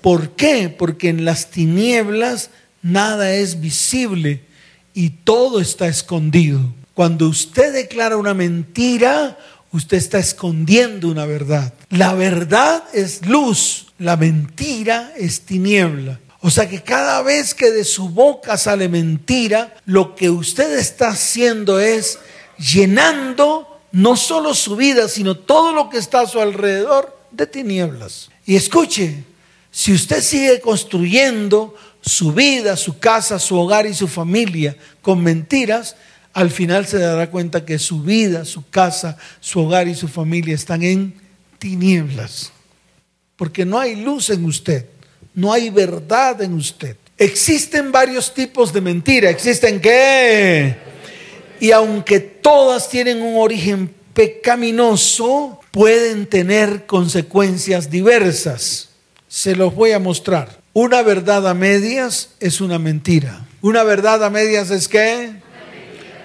¿Por 0.00 0.30
qué? 0.30 0.68
Porque 0.68 1.08
en 1.08 1.24
las 1.24 1.50
tinieblas 1.50 2.50
nada 2.82 3.34
es 3.34 3.60
visible 3.60 4.44
y 4.94 5.10
todo 5.10 5.60
está 5.60 5.86
escondido. 5.86 6.60
Cuando 6.94 7.28
usted 7.28 7.72
declara 7.72 8.16
una 8.16 8.34
mentira, 8.34 9.38
usted 9.70 9.96
está 9.96 10.18
escondiendo 10.18 11.08
una 11.08 11.24
verdad. 11.24 11.72
La 11.90 12.14
verdad 12.14 12.84
es 12.92 13.26
luz, 13.26 13.92
la 13.98 14.16
mentira 14.16 15.12
es 15.16 15.42
tiniebla. 15.42 16.20
O 16.44 16.50
sea 16.50 16.68
que 16.68 16.82
cada 16.82 17.22
vez 17.22 17.54
que 17.54 17.70
de 17.70 17.84
su 17.84 18.08
boca 18.08 18.58
sale 18.58 18.88
mentira, 18.88 19.76
lo 19.86 20.16
que 20.16 20.28
usted 20.28 20.76
está 20.76 21.10
haciendo 21.10 21.78
es 21.78 22.18
llenando 22.58 23.80
no 23.92 24.16
solo 24.16 24.52
su 24.52 24.74
vida, 24.74 25.08
sino 25.08 25.36
todo 25.36 25.72
lo 25.72 25.88
que 25.88 25.98
está 25.98 26.22
a 26.22 26.26
su 26.26 26.40
alrededor 26.40 27.16
de 27.30 27.46
tinieblas. 27.46 28.28
Y 28.44 28.56
escuche, 28.56 29.22
si 29.70 29.92
usted 29.92 30.20
sigue 30.20 30.60
construyendo 30.60 31.76
su 32.00 32.32
vida, 32.32 32.76
su 32.76 32.98
casa, 32.98 33.38
su 33.38 33.56
hogar 33.56 33.86
y 33.86 33.94
su 33.94 34.08
familia 34.08 34.76
con 35.00 35.22
mentiras, 35.22 35.94
al 36.32 36.50
final 36.50 36.86
se 36.86 36.98
dará 36.98 37.30
cuenta 37.30 37.64
que 37.64 37.78
su 37.78 38.02
vida, 38.02 38.44
su 38.44 38.68
casa, 38.68 39.16
su 39.38 39.60
hogar 39.60 39.86
y 39.86 39.94
su 39.94 40.08
familia 40.08 40.56
están 40.56 40.82
en 40.82 41.14
tinieblas. 41.60 42.50
Porque 43.36 43.64
no 43.64 43.78
hay 43.78 43.94
luz 43.94 44.28
en 44.30 44.44
usted 44.44 44.86
no 45.34 45.52
hay 45.52 45.70
verdad 45.70 46.40
en 46.42 46.54
usted. 46.54 46.96
Existen 47.16 47.92
varios 47.92 48.34
tipos 48.34 48.72
de 48.72 48.80
mentira. 48.80 49.30
¿Existen 49.30 49.80
qué? 49.80 50.76
Y 51.60 51.70
aunque 51.70 52.20
todas 52.20 52.88
tienen 52.88 53.22
un 53.22 53.40
origen 53.40 53.94
pecaminoso, 54.14 55.60
pueden 55.70 56.26
tener 56.26 56.86
consecuencias 56.86 57.90
diversas. 57.90 58.90
Se 59.28 59.54
los 59.54 59.74
voy 59.74 59.92
a 59.92 59.98
mostrar. 59.98 60.60
Una 60.72 61.02
verdad 61.02 61.46
a 61.46 61.54
medias 61.54 62.30
es 62.40 62.60
una 62.60 62.78
mentira. 62.78 63.46
Una 63.60 63.84
verdad 63.84 64.24
a 64.24 64.30
medias 64.30 64.70
es 64.70 64.88
qué? 64.88 65.34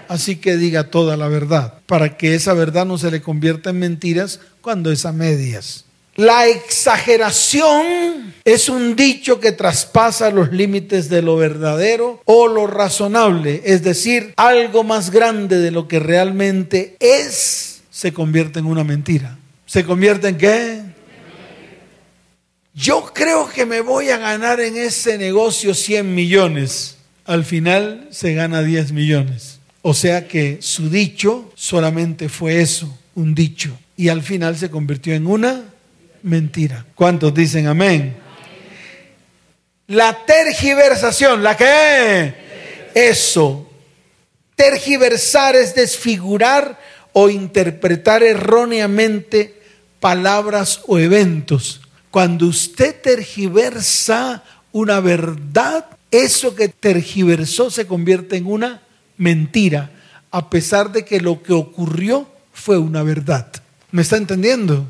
Así 0.08 0.38
que 0.38 0.56
diga 0.58 0.89
toda 0.89 1.17
la 1.17 1.28
verdad, 1.28 1.82
para 1.86 2.17
que 2.17 2.34
esa 2.34 2.54
verdad 2.54 2.86
no 2.86 2.98
se 2.98 3.12
le 3.12 3.22
convierta 3.22 3.72
en 3.72 3.80
mentiras 3.80 4.39
cuando 4.62 4.91
es 4.91 5.06
a 5.06 5.12
medias. 5.12 5.87
La 6.18 6.48
exageración 6.48 8.34
es 8.44 8.70
un 8.70 8.96
dicho 8.96 9.40
que 9.40 9.52
traspasa 9.52 10.32
los 10.32 10.52
límites 10.52 11.10
de 11.10 11.22
lo 11.22 11.36
verdadero 11.36 12.24
o 12.26 12.48
lo 12.48 12.66
razonable, 12.66 13.62
es 13.66 13.84
decir, 13.84 14.34
algo 14.36 14.84
más 14.84 15.12
grande 15.12 15.60
de 15.60 15.70
lo 15.70 15.88
que 15.88 16.00
realmente 16.00 16.98
es, 17.00 17.82
se 17.92 18.14
convierte 18.14 18.58
en 18.58 18.66
una 18.66 18.84
mentira. 18.84 19.38
¿Se 19.68 19.86
convierte 19.86 20.30
en 20.30 20.38
qué? 20.40 20.82
Yo 22.74 23.12
creo 23.13 23.48
que 23.48 23.68
me 23.68 23.82
voy 23.82 24.10
a 24.10 24.18
ganar 24.18 24.60
en 24.60 24.76
ese 24.76 25.20
negocio 25.20 25.76
100 25.76 26.15
millones. 26.15 26.98
Al 27.26 27.46
final 27.46 28.08
se 28.10 28.34
gana 28.34 28.63
10 28.63 28.92
millones. 28.92 29.60
O 29.84 29.94
sea 29.94 30.28
que 30.28 30.58
su 30.62 30.90
dicho 30.90 31.52
solamente 31.54 32.28
fue 32.28 32.60
eso, 32.60 32.98
un 33.13 33.36
dicho. 33.36 33.78
Y 33.96 34.10
al 34.10 34.24
final 34.24 34.58
se 34.58 34.72
convirtió 34.72 35.13
en 35.13 35.28
una 35.28 35.63
mentira. 36.24 36.86
¿Cuántos 36.96 37.34
dicen 37.34 37.68
amén? 37.68 38.15
La 39.88 40.26
tergiversación, 40.26 41.44
¿la 41.44 41.56
qué? 41.56 42.34
Eso. 42.94 43.70
Tergiversar 44.56 45.56
es 45.56 45.76
desfigurar 45.76 46.80
o 47.13 47.30
interpretar 47.30 48.22
erróneamente 48.24 49.62
palabras 50.00 50.82
o 50.88 51.00
eventos. 51.00 51.82
Cuando 52.12 52.48
usted 52.48 53.00
tergiversa 53.02 54.44
una 54.72 55.00
verdad, 55.00 55.86
eso 56.12 56.56
que 56.56 56.70
tergiversó 56.70 57.70
se 57.70 57.88
convierte 57.88 58.38
en 58.38 58.48
una 58.48 58.82
mentira. 59.18 59.92
a 60.30 60.50
pesar 60.50 60.92
de 60.92 61.06
que 61.06 61.22
lo 61.22 61.42
que 61.42 61.54
ocurrió 61.54 62.28
fue 62.52 62.78
una 62.78 63.02
verdad. 63.02 63.48
¿Me 63.92 64.02
está 64.02 64.18
entendiendo? 64.18 64.86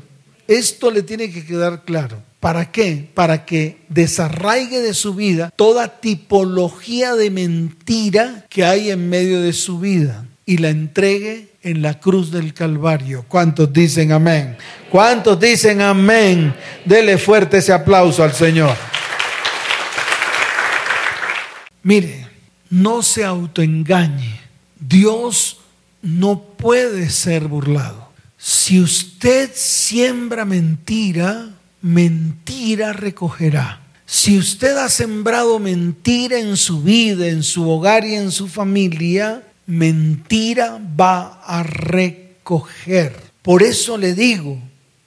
Esto 0.48 0.90
le 0.90 1.02
tiene 1.02 1.30
que 1.30 1.44
quedar 1.44 1.84
claro. 1.84 2.22
¿Para 2.40 2.72
qué? 2.72 3.10
Para 3.14 3.44
que 3.44 3.82
desarraigue 3.88 4.80
de 4.80 4.94
su 4.94 5.14
vida 5.14 5.52
toda 5.54 6.00
tipología 6.00 7.14
de 7.14 7.30
mentira 7.30 8.46
que 8.48 8.64
hay 8.64 8.90
en 8.90 9.10
medio 9.10 9.42
de 9.42 9.52
su 9.52 9.78
vida 9.78 10.24
y 10.46 10.56
la 10.56 10.70
entregue 10.70 11.50
en 11.62 11.82
la 11.82 12.00
cruz 12.00 12.30
del 12.30 12.54
Calvario. 12.54 13.26
¿Cuántos 13.28 13.70
dicen 13.70 14.12
amén? 14.12 14.56
¿Cuántos 14.90 15.38
dicen 15.38 15.82
amén? 15.82 16.54
Dele 16.84 17.18
fuerte 17.18 17.58
ese 17.58 17.72
aplauso 17.72 18.24
al 18.24 18.32
Señor. 18.32 18.74
Mire, 21.82 22.26
no 22.70 23.02
se 23.02 23.24
autoengañe. 23.24 24.40
Dios 24.80 25.58
no 26.00 26.40
puede 26.40 27.10
ser 27.10 27.48
burlado. 27.48 28.07
Si 28.38 28.80
usted 28.80 29.50
siembra 29.52 30.44
mentira, 30.44 31.50
mentira 31.82 32.92
recogerá. 32.92 33.82
Si 34.06 34.38
usted 34.38 34.76
ha 34.76 34.88
sembrado 34.88 35.58
mentira 35.58 36.38
en 36.38 36.56
su 36.56 36.82
vida, 36.82 37.26
en 37.26 37.42
su 37.42 37.68
hogar 37.68 38.04
y 38.06 38.14
en 38.14 38.30
su 38.30 38.46
familia, 38.48 39.42
mentira 39.66 40.80
va 40.98 41.42
a 41.44 41.62
recoger. 41.64 43.20
Por 43.42 43.62
eso 43.62 43.98
le 43.98 44.14
digo, 44.14 44.58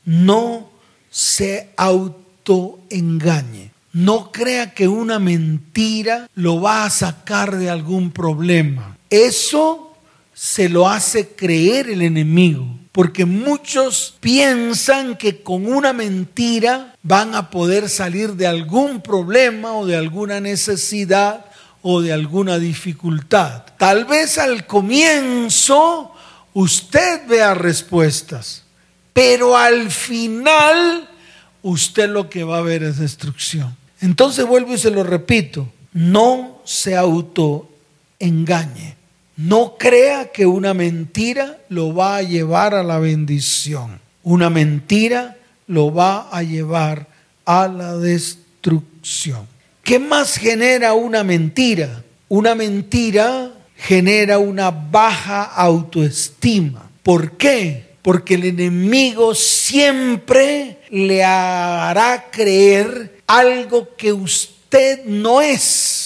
no 0.05 0.69
se 1.09 1.69
autoengañe. 1.77 3.71
No 3.93 4.31
crea 4.31 4.73
que 4.73 4.87
una 4.87 5.19
mentira 5.19 6.29
lo 6.35 6.61
va 6.61 6.85
a 6.85 6.89
sacar 6.89 7.57
de 7.57 7.69
algún 7.69 8.11
problema. 8.11 8.97
Eso 9.09 9.97
se 10.33 10.69
lo 10.69 10.87
hace 10.87 11.29
creer 11.29 11.89
el 11.89 12.01
enemigo. 12.01 12.80
Porque 12.91 13.25
muchos 13.25 14.15
piensan 14.19 15.17
que 15.17 15.43
con 15.43 15.65
una 15.65 15.93
mentira 15.93 16.95
van 17.03 17.35
a 17.35 17.49
poder 17.49 17.87
salir 17.87 18.33
de 18.33 18.47
algún 18.47 19.01
problema 19.01 19.73
o 19.73 19.85
de 19.85 19.95
alguna 19.95 20.41
necesidad 20.41 21.45
o 21.81 22.01
de 22.01 22.13
alguna 22.13 22.59
dificultad. 22.59 23.63
Tal 23.77 24.05
vez 24.05 24.37
al 24.37 24.67
comienzo 24.67 26.11
usted 26.53 27.27
vea 27.27 27.53
respuestas, 27.53 28.63
pero 29.13 29.57
al 29.57 29.89
final 29.89 31.09
usted 31.63 32.09
lo 32.09 32.29
que 32.29 32.43
va 32.43 32.57
a 32.57 32.61
ver 32.61 32.83
es 32.83 32.97
destrucción. 32.97 33.75
Entonces 34.01 34.45
vuelvo 34.45 34.73
y 34.73 34.77
se 34.77 34.91
lo 34.91 35.03
repito, 35.03 35.71
no 35.93 36.61
se 36.65 36.97
autoengañe. 36.97 38.97
No 39.43 39.75
crea 39.75 40.31
que 40.31 40.45
una 40.45 40.75
mentira 40.75 41.57
lo 41.67 41.95
va 41.95 42.17
a 42.17 42.21
llevar 42.21 42.75
a 42.75 42.83
la 42.83 42.99
bendición. 42.99 43.99
Una 44.21 44.51
mentira 44.51 45.35
lo 45.65 45.91
va 45.91 46.29
a 46.29 46.43
llevar 46.43 47.07
a 47.43 47.67
la 47.67 47.97
destrucción. 47.97 49.47
¿Qué 49.81 49.97
más 49.97 50.37
genera 50.37 50.93
una 50.93 51.23
mentira? 51.23 52.03
Una 52.29 52.53
mentira 52.53 53.51
genera 53.75 54.37
una 54.37 54.69
baja 54.69 55.43
autoestima. 55.43 56.91
¿Por 57.01 57.31
qué? 57.31 57.95
Porque 58.03 58.35
el 58.35 58.45
enemigo 58.45 59.33
siempre 59.33 60.81
le 60.91 61.23
hará 61.23 62.29
creer 62.29 63.23
algo 63.25 63.95
que 63.97 64.13
usted 64.13 65.03
no 65.05 65.41
es. 65.41 66.00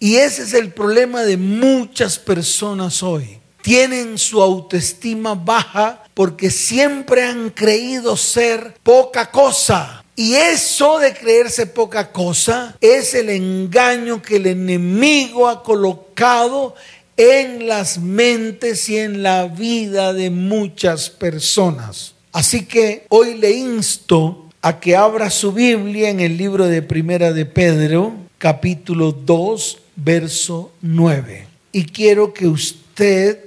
Y 0.00 0.16
ese 0.16 0.42
es 0.42 0.54
el 0.54 0.72
problema 0.72 1.22
de 1.22 1.36
muchas 1.36 2.18
personas 2.18 3.02
hoy. 3.02 3.38
Tienen 3.62 4.16
su 4.16 4.40
autoestima 4.40 5.34
baja 5.34 6.04
porque 6.14 6.50
siempre 6.50 7.24
han 7.24 7.50
creído 7.50 8.16
ser 8.16 8.76
poca 8.82 9.30
cosa. 9.30 10.04
Y 10.14 10.34
eso 10.34 10.98
de 10.98 11.14
creerse 11.14 11.66
poca 11.66 12.12
cosa 12.12 12.76
es 12.80 13.14
el 13.14 13.28
engaño 13.30 14.22
que 14.22 14.36
el 14.36 14.46
enemigo 14.46 15.48
ha 15.48 15.62
colocado 15.62 16.74
en 17.16 17.66
las 17.66 17.98
mentes 17.98 18.88
y 18.88 18.98
en 18.98 19.22
la 19.24 19.46
vida 19.46 20.12
de 20.12 20.30
muchas 20.30 21.10
personas. 21.10 22.14
Así 22.32 22.66
que 22.66 23.04
hoy 23.08 23.34
le 23.34 23.50
insto 23.50 24.48
a 24.62 24.78
que 24.78 24.96
abra 24.96 25.30
su 25.30 25.52
Biblia 25.52 26.10
en 26.10 26.20
el 26.20 26.36
libro 26.36 26.66
de 26.66 26.82
Primera 26.82 27.32
de 27.32 27.46
Pedro, 27.46 28.14
capítulo 28.38 29.12
2, 29.12 29.78
verso 29.98 30.72
9. 30.80 31.46
Y 31.72 31.84
quiero 31.84 32.32
que 32.32 32.46
usted 32.46 33.38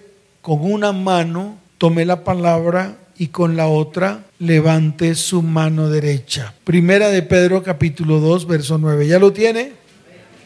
con 0.41 0.61
una 0.61 0.91
mano 0.91 1.57
tome 1.77 2.05
la 2.05 2.23
palabra 2.23 2.97
y 3.17 3.27
con 3.27 3.55
la 3.55 3.67
otra 3.67 4.25
levante 4.39 5.15
su 5.15 5.41
mano 5.41 5.89
derecha. 5.89 6.53
Primera 6.63 7.09
de 7.09 7.21
Pedro 7.23 7.63
capítulo 7.63 8.19
2, 8.19 8.47
verso 8.47 8.77
9. 8.77 9.07
¿Ya 9.07 9.19
lo 9.19 9.31
tiene? 9.31 9.73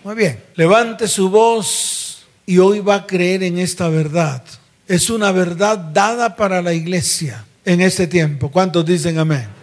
Muy 0.03 0.15
bien. 0.15 0.39
Levante 0.55 1.07
su 1.07 1.29
voz 1.29 2.25
y 2.45 2.59
hoy 2.59 2.79
va 2.79 2.95
a 2.95 3.07
creer 3.07 3.43
en 3.43 3.57
esta 3.57 3.89
verdad. 3.89 4.43
Es 4.87 5.09
una 5.09 5.31
verdad 5.31 5.77
dada 5.77 6.35
para 6.35 6.61
la 6.61 6.73
iglesia 6.73 7.45
en 7.63 7.81
este 7.81 8.07
tiempo. 8.07 8.51
¿Cuántos 8.51 8.85
dicen 8.85 9.17
amén? 9.17 9.54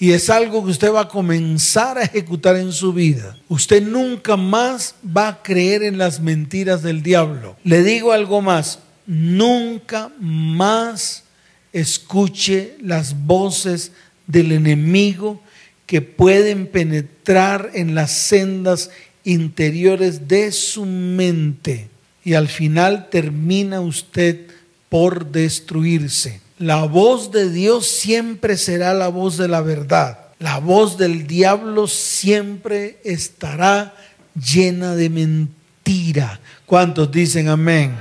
Y 0.00 0.12
es 0.12 0.30
algo 0.30 0.64
que 0.64 0.70
usted 0.70 0.92
va 0.92 1.02
a 1.02 1.08
comenzar 1.08 1.98
a 1.98 2.02
ejecutar 2.02 2.56
en 2.56 2.72
su 2.72 2.92
vida. 2.92 3.36
Usted 3.48 3.82
nunca 3.82 4.36
más 4.36 4.94
va 5.04 5.28
a 5.28 5.42
creer 5.42 5.82
en 5.82 5.98
las 5.98 6.20
mentiras 6.20 6.82
del 6.82 7.02
diablo. 7.02 7.56
Le 7.64 7.82
digo 7.82 8.12
algo 8.12 8.40
más, 8.40 8.78
nunca 9.06 10.10
más 10.20 11.24
escuche 11.72 12.76
las 12.80 13.26
voces 13.26 13.92
del 14.26 14.52
enemigo 14.52 15.40
que 15.86 16.02
pueden 16.02 16.66
penetrar 16.66 17.70
en 17.74 17.94
las 17.94 18.12
sendas 18.12 18.90
interiores 19.24 20.28
de 20.28 20.52
su 20.52 20.84
mente 20.84 21.88
y 22.24 22.34
al 22.34 22.48
final 22.48 23.08
termina 23.10 23.80
usted 23.80 24.46
por 24.88 25.32
destruirse. 25.32 26.40
La 26.58 26.84
voz 26.86 27.30
de 27.30 27.50
Dios 27.50 27.86
siempre 27.86 28.56
será 28.56 28.92
la 28.92 29.08
voz 29.08 29.36
de 29.36 29.46
la 29.46 29.60
verdad. 29.60 30.18
La 30.40 30.58
voz 30.58 30.98
del 30.98 31.26
diablo 31.26 31.86
siempre 31.86 32.98
estará 33.04 33.94
llena 34.34 34.96
de 34.96 35.08
mentira. 35.08 36.40
¿Cuántos 36.66 37.12
dicen 37.12 37.48
amén? 37.48 37.94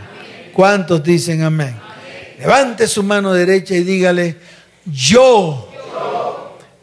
¿Cuántos 0.54 1.04
dicen 1.04 1.44
amén? 1.44 1.76
Levante 2.40 2.88
su 2.88 3.04
mano 3.04 3.32
derecha 3.32 3.76
y 3.76 3.84
dígale, 3.84 4.38
yo, 4.86 5.72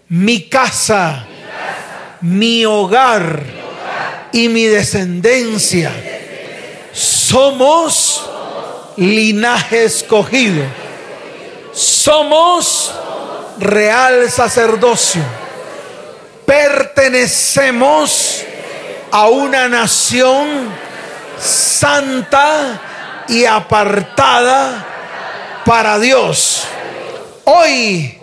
mi, 0.08 0.42
casa, 0.42 1.26
mi, 2.20 2.64
hogar, 2.64 3.42
y 4.32 4.48
mi 4.48 4.64
descendencia, 4.64 5.92
somos 6.92 8.28
linaje 8.96 9.84
escogido 9.84 10.83
somos 11.74 12.94
real 13.58 14.30
sacerdocio. 14.30 15.22
Pertenecemos 16.46 18.42
a 19.10 19.28
una 19.28 19.68
nación 19.68 20.68
santa 21.38 22.80
y 23.28 23.44
apartada 23.44 24.86
para 25.64 25.98
Dios. 25.98 26.64
Hoy 27.44 28.18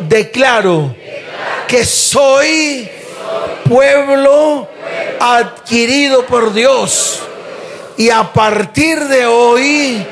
declaro 0.00 0.94
que 1.68 1.84
soy 1.84 2.88
pueblo 3.68 4.68
adquirido 5.20 6.26
por 6.26 6.52
Dios 6.52 7.20
y 7.96 8.10
a 8.10 8.32
partir 8.32 9.04
de 9.04 9.26
hoy 9.26 10.06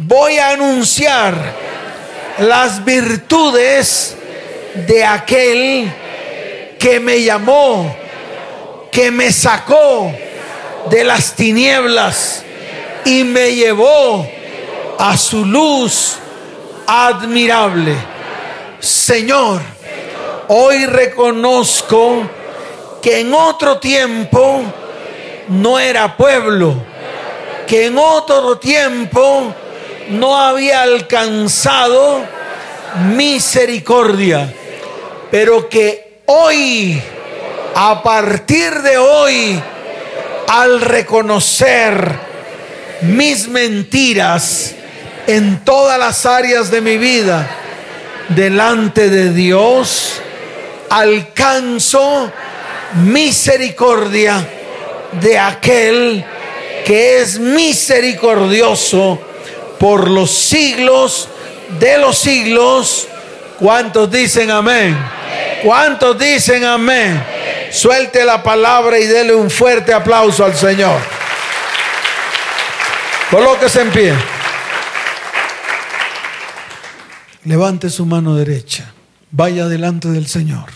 voy 0.00 0.38
a 0.38 0.50
anunciar 0.50 1.34
las 2.38 2.84
virtudes 2.84 4.16
de 4.86 5.04
aquel 5.04 5.92
que 6.78 7.00
me 7.00 7.22
llamó, 7.22 7.96
que 8.92 9.10
me 9.10 9.32
sacó 9.32 10.12
de 10.88 11.02
las 11.02 11.34
tinieblas 11.34 12.44
y 13.04 13.24
me 13.24 13.54
llevó 13.56 14.24
a 14.98 15.16
su 15.16 15.44
luz 15.44 16.16
admirable. 16.86 17.96
Señor, 18.78 19.60
hoy 20.46 20.86
reconozco 20.86 22.22
que 23.02 23.20
en 23.20 23.34
otro 23.34 23.78
tiempo 23.78 24.62
no 25.48 25.76
era 25.76 26.16
pueblo, 26.16 26.74
que 27.66 27.86
en 27.86 27.98
otro 27.98 28.58
tiempo 28.58 29.52
no 30.10 30.36
había 30.36 30.82
alcanzado 30.82 32.24
misericordia, 33.14 34.52
pero 35.30 35.68
que 35.68 36.20
hoy, 36.26 37.00
a 37.74 38.02
partir 38.02 38.72
de 38.82 38.98
hoy, 38.98 39.62
al 40.48 40.80
reconocer 40.80 42.18
mis 43.02 43.48
mentiras 43.48 44.74
en 45.26 45.62
todas 45.64 45.98
las 45.98 46.24
áreas 46.24 46.70
de 46.70 46.80
mi 46.80 46.96
vida 46.96 47.48
delante 48.30 49.10
de 49.10 49.32
Dios, 49.32 50.20
alcanzo 50.88 52.32
misericordia 53.04 54.46
de 55.20 55.38
aquel 55.38 56.24
que 56.86 57.20
es 57.20 57.38
misericordioso 57.38 59.20
por 59.78 60.10
los 60.10 60.30
siglos 60.30 61.28
de 61.80 61.98
los 61.98 62.18
siglos. 62.18 63.08
¿Cuántos 63.58 64.10
dicen 64.10 64.50
amén? 64.50 64.96
¿Cuántos 65.62 66.18
dicen 66.18 66.64
amén? 66.64 67.22
Suelte 67.70 68.24
la 68.24 68.42
palabra 68.42 68.98
y 68.98 69.06
dele 69.06 69.34
un 69.34 69.50
fuerte 69.50 69.92
aplauso 69.92 70.44
al 70.44 70.54
Señor. 70.54 71.00
Colóquese 73.30 73.82
en 73.82 73.90
pie. 73.90 74.14
Levante 77.44 77.90
su 77.90 78.06
mano 78.06 78.36
derecha. 78.36 78.92
Vaya 79.30 79.66
delante 79.66 80.08
del 80.08 80.26
Señor. 80.26 80.66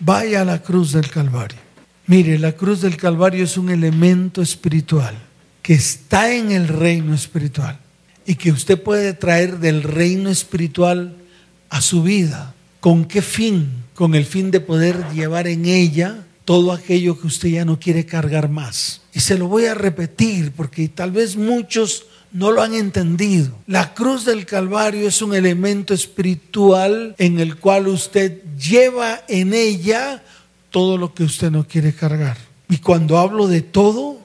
Vaya 0.00 0.42
a 0.42 0.44
la 0.44 0.62
cruz 0.62 0.92
del 0.92 1.10
Calvario. 1.10 1.58
Mire, 2.06 2.38
la 2.38 2.52
cruz 2.52 2.80
del 2.80 2.96
Calvario 2.96 3.44
es 3.44 3.56
un 3.56 3.70
elemento 3.70 4.42
espiritual 4.42 5.16
que 5.62 5.74
está 5.74 6.32
en 6.32 6.52
el 6.52 6.68
reino 6.68 7.14
espiritual 7.14 7.78
y 8.26 8.34
que 8.34 8.50
usted 8.50 8.82
puede 8.82 9.12
traer 9.12 9.58
del 9.58 9.82
reino 9.82 10.30
espiritual 10.30 11.14
a 11.70 11.80
su 11.80 12.02
vida. 12.02 12.54
¿Con 12.80 13.04
qué 13.04 13.22
fin? 13.22 13.84
Con 13.94 14.14
el 14.14 14.24
fin 14.24 14.50
de 14.50 14.60
poder 14.60 15.10
llevar 15.14 15.46
en 15.46 15.64
ella 15.66 16.24
todo 16.44 16.72
aquello 16.72 17.20
que 17.20 17.26
usted 17.26 17.48
ya 17.48 17.64
no 17.64 17.78
quiere 17.78 18.06
cargar 18.06 18.48
más. 18.48 19.02
Y 19.12 19.20
se 19.20 19.38
lo 19.38 19.48
voy 19.48 19.66
a 19.66 19.74
repetir 19.74 20.52
porque 20.52 20.88
tal 20.88 21.10
vez 21.10 21.36
muchos 21.36 22.06
no 22.32 22.50
lo 22.50 22.62
han 22.62 22.74
entendido. 22.74 23.56
La 23.66 23.94
cruz 23.94 24.24
del 24.24 24.44
Calvario 24.46 25.08
es 25.08 25.22
un 25.22 25.34
elemento 25.34 25.94
espiritual 25.94 27.14
en 27.18 27.40
el 27.40 27.56
cual 27.56 27.88
usted 27.88 28.42
lleva 28.56 29.22
en 29.28 29.54
ella 29.54 30.22
todo 30.70 30.98
lo 30.98 31.14
que 31.14 31.24
usted 31.24 31.50
no 31.50 31.66
quiere 31.66 31.94
cargar. 31.94 32.36
Y 32.68 32.78
cuando 32.78 33.18
hablo 33.18 33.46
de 33.46 33.62
todo, 33.62 34.20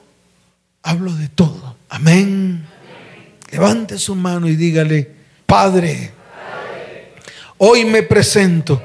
hablo 0.82 1.14
de 1.14 1.28
todo. 1.28 1.76
Amén. 1.88 2.66
Levante 3.52 3.98
su 3.98 4.14
mano 4.14 4.48
y 4.48 4.56
dígale, 4.56 5.10
Padre, 5.44 6.10
hoy 7.58 7.84
me 7.84 8.02
presento 8.02 8.82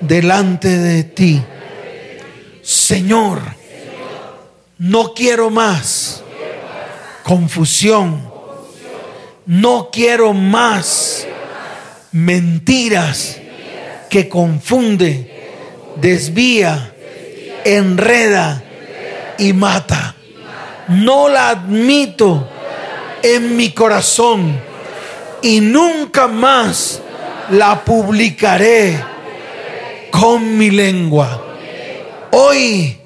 delante 0.00 0.68
de 0.68 1.04
ti. 1.04 1.42
Señor, 2.62 3.42
no 4.78 5.12
quiero 5.12 5.50
más 5.50 6.22
confusión. 7.22 8.28
No 9.44 9.90
quiero 9.90 10.32
más 10.32 11.26
mentiras 12.12 13.38
que 14.10 14.28
confunde, 14.28 15.48
desvía, 15.96 16.94
enreda 17.64 18.62
y 19.38 19.52
mata. 19.52 20.14
No 20.88 21.28
la 21.28 21.50
admito 21.50 22.48
en 23.22 23.56
mi 23.56 23.70
corazón 23.72 24.60
y 25.42 25.60
nunca 25.60 26.26
más 26.26 27.00
la 27.50 27.84
publicaré 27.84 29.02
con 30.10 30.56
mi 30.56 30.70
lengua. 30.70 31.42
Hoy 32.30 32.96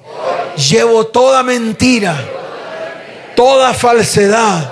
llevo 0.69 1.07
toda 1.07 1.43
mentira, 1.43 2.17
toda 3.35 3.73
falsedad 3.73 4.71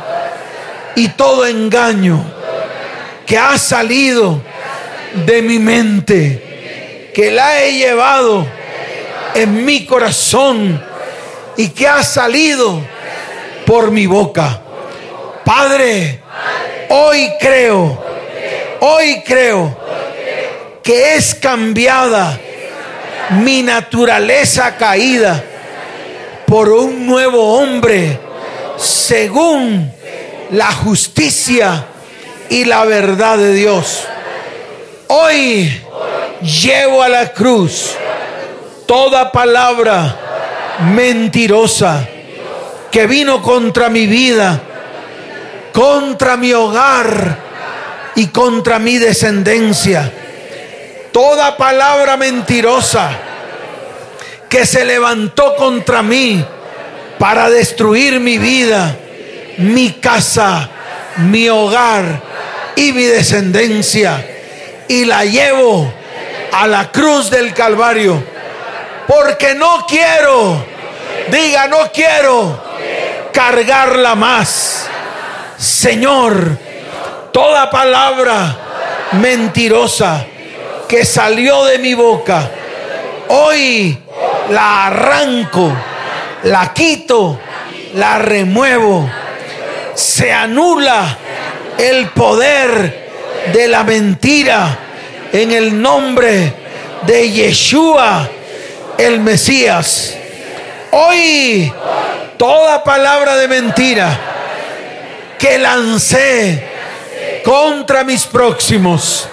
y 0.96 1.08
todo 1.10 1.46
engaño 1.46 2.24
que 3.26 3.38
ha 3.38 3.58
salido 3.58 4.42
de 5.26 5.42
mi 5.42 5.60
mente, 5.60 7.12
que 7.14 7.32
la 7.32 7.64
he 7.64 7.74
llevado 7.74 8.46
en 9.36 9.66
mi 9.66 9.86
corazón 9.86 10.84
y 11.58 11.70
que 11.70 11.88
ha 11.88 12.04
salido 12.04 12.82
por 13.66 13.92
mi 13.92 14.06
boca. 14.06 14.61
Padre, 15.54 16.22
hoy 16.88 17.30
creo, 17.38 18.02
hoy 18.80 19.22
creo 19.26 19.78
que 20.82 21.16
es 21.16 21.36
cambiada 21.36 22.40
mi 23.32 23.62
naturaleza 23.62 24.78
caída 24.78 25.44
por 26.48 26.70
un 26.70 27.06
nuevo 27.06 27.58
hombre 27.58 28.18
según 28.78 29.92
la 30.52 30.72
justicia 30.72 31.86
y 32.50 32.64
la 32.64 32.86
verdad 32.86 33.38
de 33.38 33.54
Dios. 33.54 34.08
Hoy 35.08 35.70
llevo 36.64 37.04
a 37.04 37.10
la 37.10 37.34
cruz 37.34 37.92
toda 38.86 39.34
palabra 39.34 40.18
mentirosa 40.96 42.08
que 42.90 43.06
vino 43.06 43.42
contra 43.42 43.90
mi 43.90 44.08
vida 44.08 44.68
contra 45.72 46.38
mi 46.38 46.54
hogar 46.54 47.38
y 48.16 48.28
contra 48.28 48.80
mi 48.80 48.98
descendencia. 48.98 50.12
Toda 51.12 51.58
palabra 51.58 52.18
mentirosa 52.18 53.10
que 54.50 54.66
se 54.66 54.86
levantó 54.86 55.56
contra 55.56 56.02
mí 56.02 56.44
para 57.18 57.50
destruir 57.50 58.20
mi 58.20 58.38
vida, 58.38 58.96
mi 59.58 59.92
casa, 59.92 60.70
mi 61.18 61.50
hogar 61.50 62.22
y 62.76 62.94
mi 62.94 63.04
descendencia. 63.04 64.26
Y 64.88 65.06
la 65.06 65.24
llevo 65.24 65.92
a 66.52 66.68
la 66.68 66.92
cruz 66.92 67.30
del 67.30 67.54
Calvario. 67.54 68.24
Porque 69.08 69.56
no 69.56 69.86
quiero, 69.88 70.66
diga, 71.30 71.68
no 71.68 71.92
quiero 71.92 72.62
cargarla 73.34 74.16
más 74.16 74.90
Señor, 75.62 76.58
toda 77.32 77.70
palabra 77.70 78.58
mentirosa 79.12 80.26
que 80.88 81.06
salió 81.06 81.66
de 81.66 81.78
mi 81.78 81.94
boca, 81.94 82.50
hoy 83.28 83.96
la 84.50 84.88
arranco, 84.88 85.72
la 86.46 86.74
quito, 86.74 87.40
la 87.94 88.18
remuevo. 88.18 89.08
Se 89.94 90.34
anula 90.34 91.16
el 91.78 92.08
poder 92.10 93.12
de 93.54 93.68
la 93.68 93.84
mentira 93.84 94.80
en 95.32 95.52
el 95.52 95.80
nombre 95.80 96.56
de 97.04 97.30
Yeshua, 97.30 98.28
el 98.98 99.20
Mesías. 99.20 100.18
Hoy 100.90 101.72
toda 102.38 102.84
palabra 102.84 103.36
de 103.36 103.48
mentira 103.48 104.31
que 105.42 105.58
lancé 105.58 106.64
contra 107.44 108.04
mis 108.04 108.26
próximos 108.28 109.28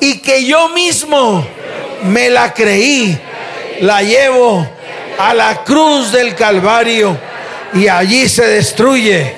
y 0.00 0.20
que 0.20 0.46
yo 0.46 0.70
mismo 0.70 1.46
me 2.04 2.30
la 2.30 2.54
creí, 2.54 3.20
la 3.82 4.02
llevo 4.02 4.66
a 5.18 5.34
la 5.34 5.64
cruz 5.64 6.12
del 6.12 6.34
Calvario 6.34 7.14
y 7.74 7.88
allí 7.88 8.26
se 8.26 8.46
destruye. 8.46 9.34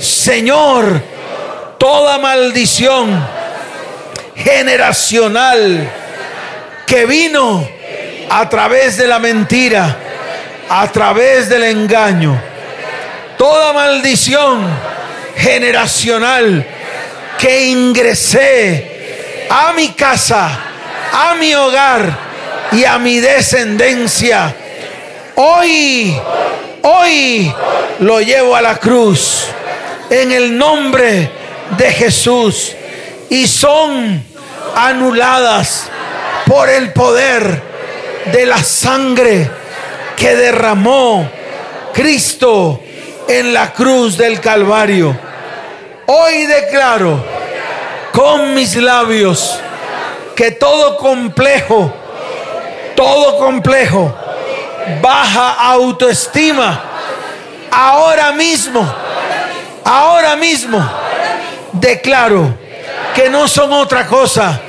Señor, 0.00 1.00
toda 1.78 2.18
maldición 2.18 3.24
generacional 4.34 5.88
que 6.84 7.06
vino 7.06 7.68
a 8.28 8.48
través 8.48 8.96
de 8.96 9.06
la 9.06 9.20
mentira, 9.20 9.96
a 10.68 10.90
través 10.90 11.48
del 11.48 11.62
engaño, 11.62 12.36
toda 13.38 13.72
maldición 13.72 14.66
generacional 15.36 16.66
que 17.38 17.66
ingresé 17.66 19.46
a 19.50 19.72
mi 19.72 19.88
casa, 19.88 20.48
a 21.12 21.34
mi 21.34 21.54
hogar 21.54 22.18
y 22.72 22.84
a 22.84 22.98
mi 22.98 23.18
descendencia. 23.20 24.54
Hoy, 25.34 26.16
hoy 26.82 27.52
lo 28.00 28.20
llevo 28.20 28.56
a 28.56 28.62
la 28.62 28.76
cruz 28.78 29.46
en 30.10 30.32
el 30.32 30.56
nombre 30.56 31.30
de 31.76 31.92
Jesús 31.92 32.72
y 33.30 33.46
son 33.46 34.22
anuladas 34.74 35.88
por 36.46 36.68
el 36.68 36.92
poder 36.92 37.62
de 38.32 38.46
la 38.46 38.62
sangre 38.62 39.50
que 40.16 40.36
derramó 40.36 41.28
Cristo 41.92 42.80
en 43.38 43.52
la 43.52 43.72
cruz 43.72 44.16
del 44.16 44.40
Calvario. 44.40 45.16
Hoy 46.06 46.46
declaro 46.46 47.24
con 48.12 48.54
mis 48.54 48.76
labios 48.76 49.58
que 50.34 50.52
todo 50.52 50.96
complejo, 50.96 51.92
todo 52.96 53.38
complejo, 53.38 54.14
baja 55.00 55.52
autoestima, 55.52 56.82
ahora 57.70 58.32
mismo 58.32 59.02
Ahora 59.84 60.36
mismo 60.36 60.78
declaro 61.72 62.54
que 63.14 63.28
no 63.28 63.48
son 63.48 63.72
otra 63.72 64.06
cosa 64.06 64.60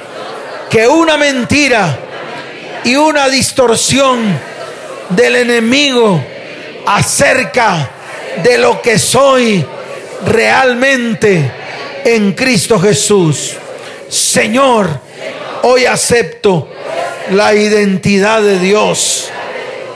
que 0.70 0.88
una 0.88 1.18
mentira 1.18 1.98
y 2.84 2.96
una 2.96 3.30
distorsión 3.30 4.20
del 5.10 5.36
enemigo 5.36 6.20
acerca 6.86 7.90
de 8.42 8.58
lo 8.58 8.82
que 8.82 8.98
soy 8.98 9.66
realmente 10.26 11.52
en 12.04 12.34
Cristo 12.34 12.80
Jesús. 12.80 13.54
Señor, 14.10 14.90
hoy 15.64 15.86
acepto 15.86 16.68
la 17.32 17.54
identidad 17.54 18.42
de 18.42 18.60
Dios 18.60 19.30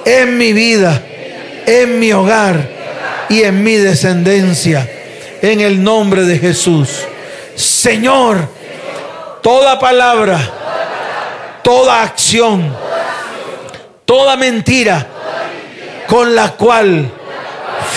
en 0.06 0.38
mi 0.38 0.54
vida, 0.54 1.02
en 1.66 2.00
mi 2.00 2.12
hogar 2.14 2.70
y 3.30 3.44
en 3.44 3.64
mi 3.64 3.76
descendencia. 3.76 4.90
En 5.42 5.62
el 5.62 5.84
nombre 5.84 6.24
de 6.24 6.40
Jesús. 6.40 6.90
Señor, 7.56 8.50
toda 9.42 9.78
palabra, 9.78 10.40
toda 11.64 12.02
acción, 12.02 12.76
toda 14.06 14.36
mentira 14.36 15.08
con 16.08 16.34
la 16.34 16.54
cual 16.54 17.12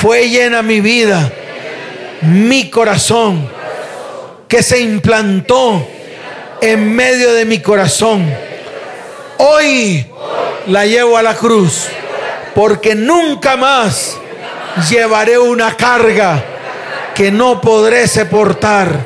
fue 0.00 0.30
llena 0.30 0.62
mi 0.62 0.80
vida, 0.80 1.30
mi 2.22 2.70
corazón, 2.70 3.46
que 4.48 4.62
se 4.62 4.80
implantó 4.80 5.86
en 6.62 6.96
medio 6.96 7.34
de 7.34 7.44
mi 7.44 7.58
corazón. 7.58 8.24
Hoy 9.36 10.06
la 10.68 10.86
llevo 10.86 11.18
a 11.18 11.22
la 11.22 11.36
cruz 11.36 11.88
porque 12.54 12.94
nunca 12.94 13.58
más 13.58 14.16
llevaré 14.88 15.38
una 15.38 15.76
carga 15.76 16.42
que 17.14 17.30
no 17.30 17.60
podré 17.60 18.08
soportar 18.08 19.04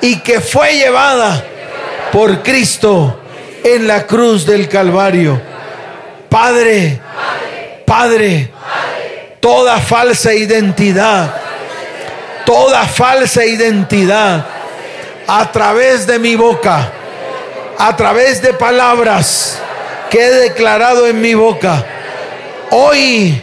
y 0.00 0.20
que 0.20 0.40
fue 0.40 0.72
llevada 0.78 1.44
por 2.10 2.42
Cristo 2.42 3.20
en 3.62 3.86
la 3.86 4.06
cruz 4.06 4.46
del 4.46 4.70
Calvario. 4.70 5.38
Padre, 6.30 6.98
Padre, 7.84 8.53
toda 9.44 9.78
falsa 9.78 10.32
identidad, 10.32 11.30
toda 12.46 12.86
falsa 12.86 13.44
identidad 13.44 14.42
a 15.26 15.52
través 15.52 16.06
de 16.06 16.18
mi 16.18 16.34
boca, 16.34 16.90
a 17.76 17.94
través 17.94 18.40
de 18.40 18.54
palabras 18.54 19.58
que 20.08 20.24
he 20.24 20.30
declarado 20.30 21.06
en 21.06 21.20
mi 21.20 21.34
boca, 21.34 21.84
hoy 22.70 23.38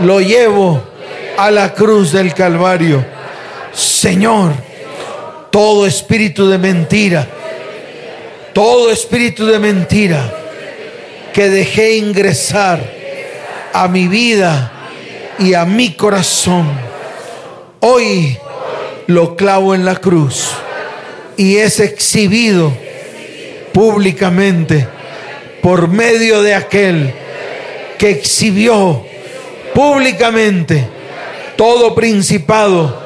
lo 0.00 0.22
llevo 0.22 0.82
a 1.36 1.50
la 1.50 1.74
cruz 1.74 2.12
del 2.12 2.32
Calvario. 2.32 3.04
Señor, 3.74 4.52
todo 5.50 5.84
espíritu 5.86 6.48
de 6.48 6.56
mentira, 6.56 7.26
todo 8.54 8.90
espíritu 8.90 9.44
de 9.44 9.58
mentira 9.58 10.32
que 11.34 11.50
dejé 11.50 11.96
ingresar 11.96 12.80
a 13.74 13.86
mi 13.86 14.08
vida 14.08 14.71
y 15.42 15.54
a 15.54 15.64
mi 15.64 15.94
corazón, 15.94 16.70
hoy 17.80 18.38
lo 19.08 19.34
clavo 19.34 19.74
en 19.74 19.84
la 19.84 19.96
cruz 19.96 20.50
y 21.36 21.56
es 21.56 21.80
exhibido 21.80 22.72
públicamente 23.72 24.86
por 25.60 25.88
medio 25.88 26.42
de 26.42 26.54
aquel 26.54 27.12
que 27.98 28.10
exhibió 28.10 29.04
públicamente 29.74 30.86
todo 31.56 31.92
principado, 31.92 33.02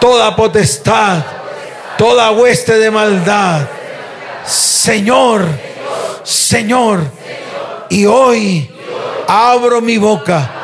toda 0.00 0.34
potestad, 0.34 1.24
toda 1.98 2.30
hueste 2.30 2.78
de 2.78 2.90
maldad. 2.90 3.68
Señor, 4.46 5.46
Señor, 6.22 7.00
y 7.90 8.06
hoy 8.06 8.70
abro 9.28 9.82
mi 9.82 9.98
boca 9.98 10.55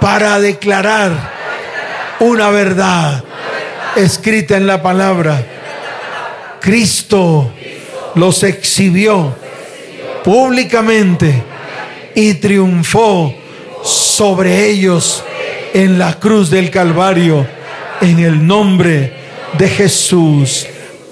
para 0.00 0.40
declarar 0.40 1.12
una 2.20 2.50
verdad 2.50 3.22
escrita 3.96 4.56
en 4.56 4.66
la 4.66 4.82
palabra. 4.82 5.44
Cristo 6.60 7.52
los 8.14 8.42
exhibió 8.42 9.34
públicamente 10.24 11.42
y 12.14 12.34
triunfó 12.34 13.34
sobre 13.82 14.66
ellos 14.66 15.24
en 15.72 15.98
la 15.98 16.18
cruz 16.18 16.50
del 16.50 16.70
Calvario, 16.70 17.46
en 18.00 18.18
el 18.18 18.46
nombre 18.46 19.12
de 19.56 19.68
Jesús. 19.68 20.66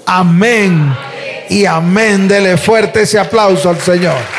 Amén 0.05 0.95
y 1.49 1.65
amén. 1.65 2.27
Dele 2.27 2.57
fuerte 2.57 3.01
ese 3.01 3.19
aplauso 3.19 3.69
al 3.69 3.79
Señor. 3.79 4.38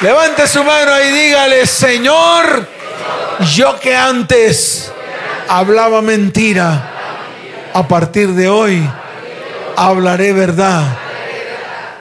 Levante 0.00 0.46
su 0.46 0.62
mano 0.62 0.92
y 1.00 1.10
dígale, 1.10 1.66
Señor, 1.66 2.68
yo 3.52 3.80
que 3.80 3.96
antes 3.96 4.92
hablaba 5.48 6.02
mentira, 6.02 6.92
a 7.74 7.88
partir 7.88 8.28
de 8.28 8.48
hoy 8.48 8.88
hablaré 9.76 10.32
verdad. 10.32 10.84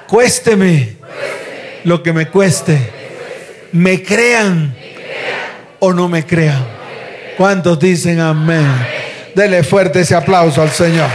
Cuésteme 0.06 0.98
lo 1.86 2.04
que 2.04 2.14
me 2.14 2.28
cueste. 2.28 2.92
Me 3.72 4.04
crean 4.04 4.76
o 5.80 5.92
no 5.92 6.08
me 6.08 6.24
crean. 6.24 6.66
¿Cuántos 7.36 7.80
dicen 7.80 8.20
amén? 8.20 8.68
Dele 9.34 9.64
fuerte 9.64 10.02
ese 10.02 10.16
aplauso 10.16 10.62
al 10.62 10.70
Señor. 10.70 11.10